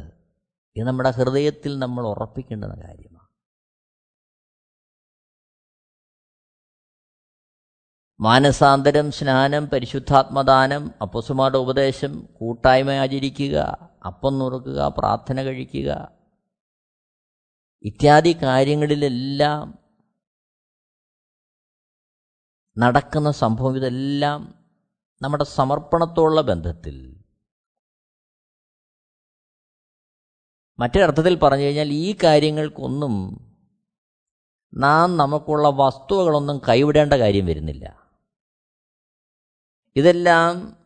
ഇത് 0.76 0.88
നമ്മുടെ 0.88 1.12
ഹൃദയത്തിൽ 1.12 1.80
നമ്മൾ 1.80 2.08
ഉറപ്പിക്കേണ്ടുന്ന 2.08 2.76
കാര്യമാണ് 2.76 3.11
മാനസാന്തരം 8.22 9.12
സ്നാനം 9.12 9.70
പരിശുദ്ധാത്മദാനം 9.70 10.92
അപ്പസുമാരുടെ 11.02 11.58
ഉപദേശം 11.58 12.28
കൂട്ടായ്മ 12.34 12.92
ആചരിക്കുക 12.92 13.90
അപ്പം 14.06 14.40
നുറുക്കുക 14.40 14.94
പ്രാർത്ഥന 14.98 15.42
കഴിക്കുക. 15.42 16.12
ഇത്യാദി 17.84 18.38
കാര്യങ്ങളിലെല്ലാം 18.44 19.78
നടക്കുന്ന 22.78 23.32
സംഭവം 23.32 23.78
ഇതെല്ലാം 23.78 24.70
നമ്മുടെ 25.22 25.44
സമർപ്പണത്തോടുള്ള 25.44 26.42
ബന്ധത്തിൽ. 26.42 27.24
മറ്റൊരർത്ഥത്തിൽ 30.80 31.36
പറഞ്ഞു 31.36 31.64
കഴിഞ്ഞാൽ 31.64 31.88
ഈ 31.88 32.16
കാര്യങ്ങൾക്കൊന്നും 32.24 33.48
നാം 34.74 35.18
നമുക്കുള്ള 35.18 35.70
വസ്തുവകളൊന്നും 35.70 36.62
കൈവിടേണ്ട 36.70 37.14
കാര്യം 37.14 37.46
വരുന്നില്ല. 37.46 38.01
ഇതെല്ലാം 39.96 40.78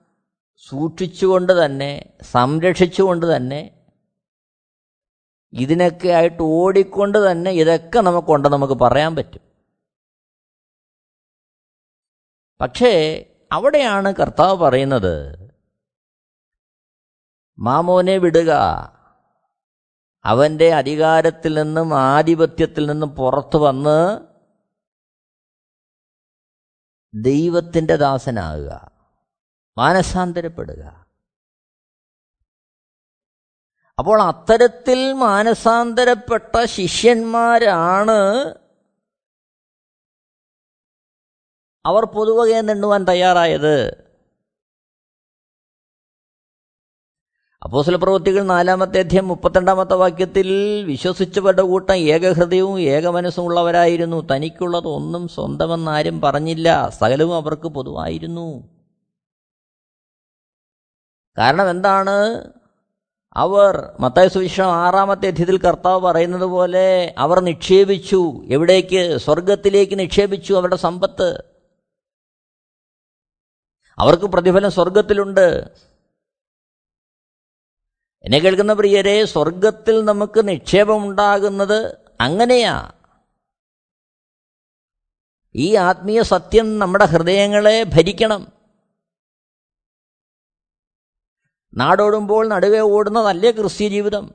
സൂക്ഷിച്ചുകൊണ്ട് 0.57 1.65
തന്നെ 1.65 2.17
സംരക്ഷിച്ചുകൊണ്ട് 2.21 3.35
തന്നെ 3.35 3.71
ഇതിനൊക്കെ 5.53 6.07
ആയിട്ട് 6.07 6.43
ഓടിക്കൊണ്ട് 6.43 7.31
തന്നെ 7.31 7.51
ഇതൊക്കെ 7.51 7.99
നമുക്കുണ്ട് 7.99 8.47
നമുക്ക് 8.47 8.73
പറയാൻ 8.73 9.15
പറ്റും. 9.15 9.41
പക്ഷേ 12.61 13.25
അവിടെയാണ് 13.51 14.15
കർത്താവ് 14.15 14.57
പറയുന്നത് 14.57 15.45
മാമോനെ 17.59 18.17
വിടുക. 18.17 18.51
അവന്റെ 20.25 20.73
അധികാരത്തിൽ 20.73 21.53
നിന്നും 21.53 21.99
ആധിപത്യത്തിൽ 21.99 22.85
നിന്നും 22.85 23.09
പുറത്തു 23.09 23.57
വന്ന് 23.57 24.19
ദൈവത്തിന്റെ 27.13 27.95
ദാസനാകുക. 27.95 28.94
മാനസാന്തരപ്പെടുക. 29.77 31.05
അപ്പോൾ 33.99 34.21
അത്തരത്തിൽ 34.21 35.13
മാനസാന്തരപ്പെട്ട 35.13 36.65
ശിഷ്യന്മാരാണ് 36.65 38.55
അവർ 41.85 42.05
പൊതുവകയെ 42.05 42.61
നിണ്ണുവാൻ 42.61 43.03
തയ്യാറായത്. 43.03 44.05
അപ്പോസ്ല 47.63 47.95
പ്രവൃത്തികൾ 47.95 48.43
നാലാമത്തെ 48.43 48.99
അധ്യയം 48.99 49.27
മുപ്പത്തിരണ്ടാമത്തെ 49.27 49.93
വാക്യത്തിൽ 49.93 50.47
വിശ്വസിച്ചവരുടെ 50.85 51.61
കൂട്ടം 51.61 51.95
ഏകഹൃദയവും 51.95 52.79
ഏകമനസ്സും 52.79 53.43
ഉള്ളവരായിരുന്നു 53.43 54.27
തനിക്കുള്ളത് 54.33 54.87
ഒന്നും 54.87 55.27
സ്വന്തമെന്നാരും 55.27 56.21
പറഞ്ഞില്ല. 56.21 56.89
സകലവും 56.89 57.35
അവർക്ക് 57.35 57.67
പൊതുവായിരുന്നു. 57.67 58.74
കാരണം 61.37 61.69
എന്താണ്? 61.69 62.49
അവർ 63.33 63.97
മത്തായ 63.99 64.27
സുവിശേഷം 64.27 64.75
ആറാമത്തെ 64.75 65.27
അധ്യയത്തിൽ 65.27 65.57
കർത്താവ് 65.57 66.01
പറയുന്നത് 66.01 66.41
പോലെ 66.41 67.15
അവർ 67.17 67.39
നിക്ഷേപിച്ചു. 67.39 68.41
എവിടേക്ക്? 68.45 69.17
സ്വർഗത്തിലേക്ക് 69.17 69.99
നിക്ഷേപിച്ചു 69.99 70.53
അവരുടെ 70.53 70.75
സമ്പത്ത്. 70.75 71.37
അവർക്ക് 73.99 74.23
പ്രതിഫലം 74.23 74.71
സ്വർഗത്തിലുണ്ട് 74.71 75.71
എന്നെ 78.23 78.39
കേൾക്കുന്ന 78.39 78.73
പ്രിയരെ 78.73 79.25
സ്വർഗത്തിൽ 79.25 80.05
നമുക്ക് 80.05 80.47
നിക്ഷേപമുണ്ടാകുന്നത് 80.47 81.97
അങ്ങനെയാ. 82.21 82.91
ഈ 85.55 85.75
ആത്മീയ 85.75 86.21
സത്യം 86.21 86.79
നമ്മുടെ 86.79 87.05
ഹൃദയങ്ങളെ 87.05 87.83
ഭരിക്കണം. 87.83 88.54
നാടോടുമ്പോൾ 91.77 92.47
നടുവേ 92.47 92.79
ഓടുന്നതല്ലേ 92.79 93.51
ക്രിസ്ത്യ 93.51 93.87
ജീവിതം. 93.87 94.33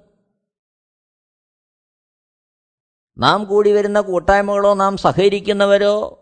നാം 3.18 3.44
കൂടി 3.44 3.72
വരുന്ന 3.72 4.00
കൂട്ടായ്മകളോ 4.00 4.74
നാം 4.74 4.96
സഹകരിക്കുന്നവരോ 4.96 6.16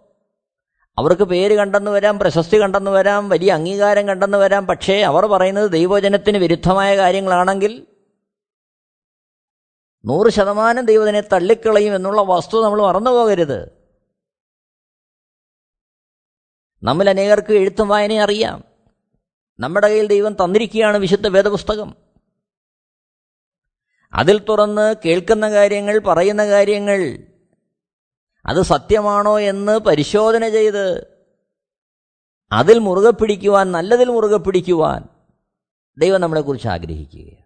അവർക്ക് 0.98 1.22
പേര് 1.22 1.54
കണ്ടെന്ന് 1.54 1.90
വരാം 1.90 2.18
പ്രശസ്തി 2.18 2.62
കണ്ടെന്ന് 2.62 2.90
വരാം 2.90 3.28
വലിയ 3.28 3.52
അംഗീകാരം 3.52 4.09
കണ്ടെന്ന് 4.09 4.38
വരാം 4.38 4.66
പക്ഷേ 4.66 5.00
അവർ 5.00 5.26
പറയുന്നത് 5.26 5.70
ദൈവജനത്തിന് 5.70 6.38
വിരുദ്ധമായ 6.38 6.96
കാര്യങ്ങളാണെങ്കിൽ 6.96 7.87
നൂറ് 10.04 10.31
ശതമാനം 10.31 10.87
ദൈവത്തിനെ 10.87 11.20
തള്ളിക്കളയും 11.20 11.96
എന്നുള്ള 11.96 12.22
വസ്തു 12.22 12.64
നമ്മൾ 12.64 12.83
മറന്നു 12.83 13.11
പോകരുത്. 13.11 13.78
നമ്മൾ 16.83 17.09
അനേകർക്ക് 17.09 17.52
എഴുത്തും 17.52 17.88
വായനയും 17.88 18.22
അറിയാം. 18.22 18.67
നമ്മുടെ 19.61 19.88
കയ്യിൽ 19.88 20.07
ദൈവം 20.07 20.33
തന്നിരിക്കുകയാണ് 20.33 20.97
വിശുദ്ധ 20.97 21.29
വേദപുസ്തകം. 21.29 21.94
അതിൽ 24.12 24.44
തുറന്ന് 24.49 24.94
കേൾക്കുന്ന 25.05 25.51
കാര്യങ്ങൾ 25.51 25.99
പറയുന്ന 25.99 26.47
കാര്യങ്ങൾ 26.47 27.18
അത് 28.47 28.62
സത്യമാണോ 28.62 29.40
എന്ന് 29.40 29.79
പരിശോധന 29.79 30.49
ചെയ്ത് 30.49 31.18
അതിൽ 32.53 32.79
മുറുകെ 32.79 33.11
പിടിക്കുവാൻ 33.11 33.73
നല്ലതിൽ 33.73 34.09
മുറുകെ 34.09 34.37
പിടിക്കുവാൻ 34.37 35.09
ദൈവം 35.99 36.21
നമ്മളെക്കുറിച്ച് 36.21 36.68
ആഗ്രഹിക്കുകയാണ്. 36.68 37.44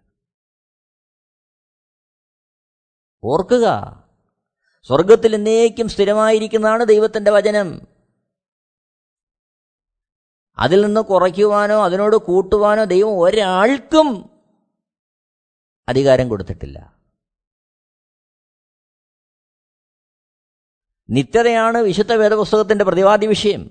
ഓർക്കുക 3.23 3.67
സ്വർഗത്തിൽ 4.83 5.35
എന്നേക്കും 5.35 5.89
സ്ഥിരമായിരിക്കുന്നതാണ് 5.89 6.83
ദൈവത്തിന്റെ 6.83 7.31
വചനം. 7.31 7.92
അതിൽ 10.57 10.85
നിന്ന് 10.85 11.01
കുറയ്ക്കുവാനോ 11.01 11.83
അതിനോട് 11.83 12.15
കൂട്ടുവാനോ 12.15 12.83
ദൈവം 12.83 13.19
ഒരാൾക്കും 13.19 14.29
അധികാരം 15.89 16.29
കൊടുത്തിട്ടില്ല. 16.29 16.93
നിത്യതയാണ് 21.09 21.77
വിശുദ്ധ 21.77 22.13
വേദപുസ്തകത്തിന്റെ 22.13 22.85
പ്രതിവാദി 22.85 23.25
വിഷയം. 23.25 23.69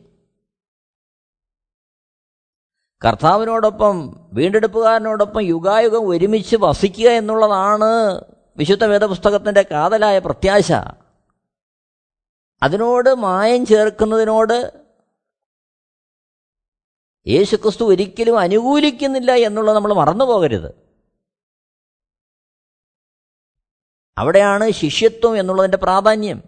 കർത്താവിനോടൊപ്പം 3.04 4.26
വീണ്ടെടുപ്പുകാരനോടൊപ്പം 4.32 5.42
യുഗായുഗം 5.42 6.08
ഒരുമിച്ച് 6.08 6.56
വസിക്കുക 6.60 7.08
എന്നുള്ളതാണ് 7.08 8.24
വിശുദ്ധ 8.56 8.84
വേദപുസ്തകത്തിന്റെ 8.84 9.62
കാതലായ 9.70 10.18
പ്രത്യാശ. 10.18 10.72
അതിനോട് 12.62 13.14
മായം 13.14 13.66
ചേർക്കുന്നതിനോട് 13.66 14.81
യേശുക്രിസ്തു 17.26 17.84
ഒരിക്കലും 17.84 18.38
അനുകൂലിക്കുന്നില്ല 18.40 19.30
എന്നുള്ളത് 19.32 19.76
നമ്മൾ 19.76 19.94
മറന്നു 19.94 20.24
പോകരുത് 20.24 20.70
അവിടെയാണ് 24.16 24.70
ശിഷ്യത്വം 24.70 25.38
എന്നുള്ളതിന്റെ 25.38 25.76
പ്രാധാന്യം. 25.76 26.42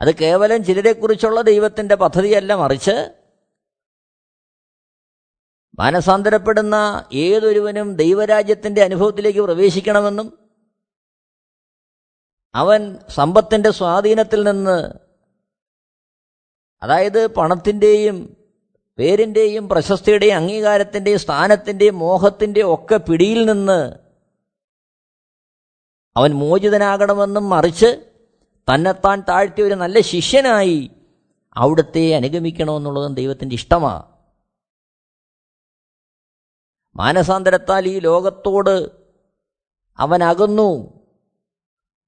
അത് 0.00 0.14
കേവലം 0.14 0.64
ചിലരെക്കുറിച്ചുള്ള 0.64 1.40
ദൈവത്തിന്റെ 1.40 1.94
പദ്ധതിയല്ല 1.94 2.54
മറിച്ച് 2.54 2.94
മാനസാന്തരപ്പെടുന്ന 5.78 6.76
ഏതൊരുവനും 7.12 7.96
ദൈവരാജ്യത്തിന്റെ 7.96 8.82
അനുഭവത്തിലേക്ക് 8.82 9.40
പ്രവേശിക്കണമെന്നും 9.42 10.38
അവൻ 12.54 12.98
സമ്പത്തിന്റെ 13.08 13.70
സ്വാധീനത്തിൽ 13.70 14.44
നിന്ന് 14.44 14.78
അതായത് 16.82 17.26
പണത്തിന്റെയും 17.26 18.45
പേരിന്റെയും 18.98 19.68
പ്രശസ്തിയുടെയും 19.68 20.36
അംഗീകാരത്തിന്റെയും 20.36 21.18
സ്ഥാനത്തിന്റെയും 21.18 21.98
മോഹത്തിന്റെയും 21.98 22.74
ഒക്കെ 22.74 22.96
പിടിയിൽ 22.96 23.44
നിന്ന് 23.46 24.00
അവൻ 26.16 26.30
മോചിതനാകണമെന്നും 26.30 27.48
മറിച്ച് 27.48 28.10
തന്നെത്താൻ 28.68 29.20
താഴ്ത്തിയ 29.20 29.64
ഒരു 29.64 29.74
നല്ല 29.74 30.00
ശിഷ്യനായി 30.00 30.90
അവിടുത്തെ 31.56 32.14
അനുഗമിക്കണമെന്നുള്ളതും 32.14 33.14
ദൈവത്തിന്റെ 33.14 33.54
ഇഷ്ടമാണ് 33.54 34.04
മാനസാന്തരത്താൽ 36.96 37.86
ഈ 37.86 37.98
ലോകത്തോട് 37.98 38.92
അവൻ 39.98 40.24
അകന്നു. 40.24 40.96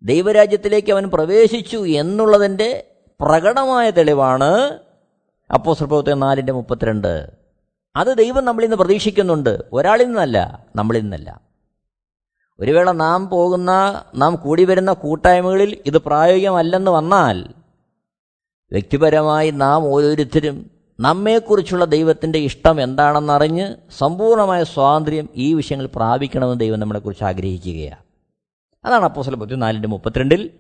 ദൈവരാജ്യത്തിലേക്ക് 0.03 0.93
അവൻ 0.93 1.11
പ്രവേശിച്ചു 1.11 1.77
എന്നുള്ളതിന്റെ 1.77 2.91
പ്രകടമായ 3.21 3.91
തെളിവാണ് 3.91 4.81
അപ്പോ 5.55 5.73
പ്രവൃത്തി 5.73 6.11
നാലിന്റെ 6.11 6.53
മുപ്പത്തിരണ്ട്. 6.53 7.31
അത് 7.97 8.19
ദൈവം 8.19 8.45
നമ്മളിൽ 8.45 8.67
നിന്ന് 8.67 8.77
പ്രതീക്ഷിക്കുന്നുണ്ട്. 8.77 9.63
ഒരാളിൽ 9.73 10.05
നിന്നല്ല 10.05 10.67
നമ്മളിൽ 10.77 11.01
നിന്നല്ല. 11.01 11.41
ഒരു 12.61 12.71
വേള 12.71 12.93
നാം 12.93 13.29
പോകുന്ന 13.29 14.03
നാം 14.15 14.37
കൂടി 14.37 14.65
വരുന്ന 14.65 14.93
കൂട്ടായ്മകളിൽ 14.93 15.83
ഇത് 15.87 15.99
പ്രായോഗികമല്ലെന്ന് 15.99 16.91
വന്നാൽ 16.91 17.45
വ്യക്തിപരമായി 18.73 19.51
നാം 19.51 19.85
ഓരോരുത്തരും 19.85 20.71
നമ്മെക്കുറിച്ചുള്ള 21.01 21.85
ദൈവത്തിന്റെ 21.85 22.39
ഇഷ്ടം 22.39 22.81
എന്താണെന്നറിഞ്ഞ് 22.81 23.75
സമ്പൂർണമായ 23.99 24.65
സ്വാതന്ത്ര്യം 24.65 25.29
ഈ 25.35 25.55
വിഷയങ്ങൾ 25.55 25.87
പ്രാപിക്കണമെന്ന് 25.87 26.61
ദൈവം 26.61 26.81
നമ്മളെക്കുറിച്ച് 26.81 27.25
ആഗ്രഹിക്കുകയാണ്. 27.25 28.03
അതാണ് 28.87 29.05
അപ്പോസല 29.05 29.35
പത്തിനാലിന്റെ 29.35 29.89
മുപ്പത്തിരണ്ടിൽ. 29.89 30.51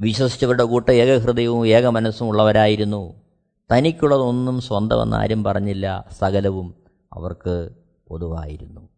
വിശ്വസിച്ചവരുടെ 0.00 0.64
കൂട്ട 0.64 0.90
ഏകഹൃദയവും 0.90 1.68
ഏക 1.68 1.86
മനസ്സും 1.86 2.28
ഉള്ളവരായിരുന്നു. 2.28 3.27
തനിക്കുള്ളതൊന്നും 3.72 4.60
സ്വന്തമെന്ന് 4.60 5.16
ആരും 5.16 5.44
പറഞ്ഞില്ല. 5.44 6.08
സകലവും 6.10 6.74
അവർക്ക് 7.12 7.70
പൊതുവായിരുന്നു. 8.08 8.88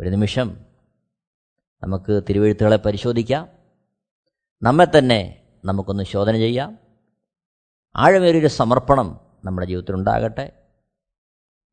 ഒരു 0.00 0.08
നിമിഷം 0.08 0.56
നമുക്ക് 1.82 2.22
തിരുവഴുത്തുകളെ 2.28 2.76
പരിശോധിക്കാം. 2.76 3.48
നമ്മെ 4.62 4.86
തന്നെ 4.98 5.42
നമുക്കൊന്ന് 5.64 6.04
ശോധന 6.04 6.34
ചെയ്യാം. 6.34 6.78
ആഴമേറിയൊരു 7.96 8.46
സമർപ്പണം 8.46 9.20
നമ്മുടെ 9.44 9.66
ജീവിതത്തിലുണ്ടാകട്ടെ 9.66 10.52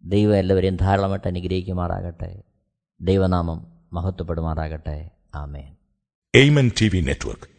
ദൈവം 0.04 0.38
എല്ലാവരെയും 0.38 0.76
ധാരാളമായിട്ട് 0.76 1.28
അനുഗ്രഹിക്കുമാറാകട്ടെ. 1.28 2.44
ദൈവനാമം 3.02 3.80
മഹത്വപ്പെടുമാറാകട്ടെ. 3.94 5.12
ആമേൻ. 5.36 5.76
Amen 6.36 6.72
T 6.82 6.90
V 6.90 7.02
network 7.02 7.59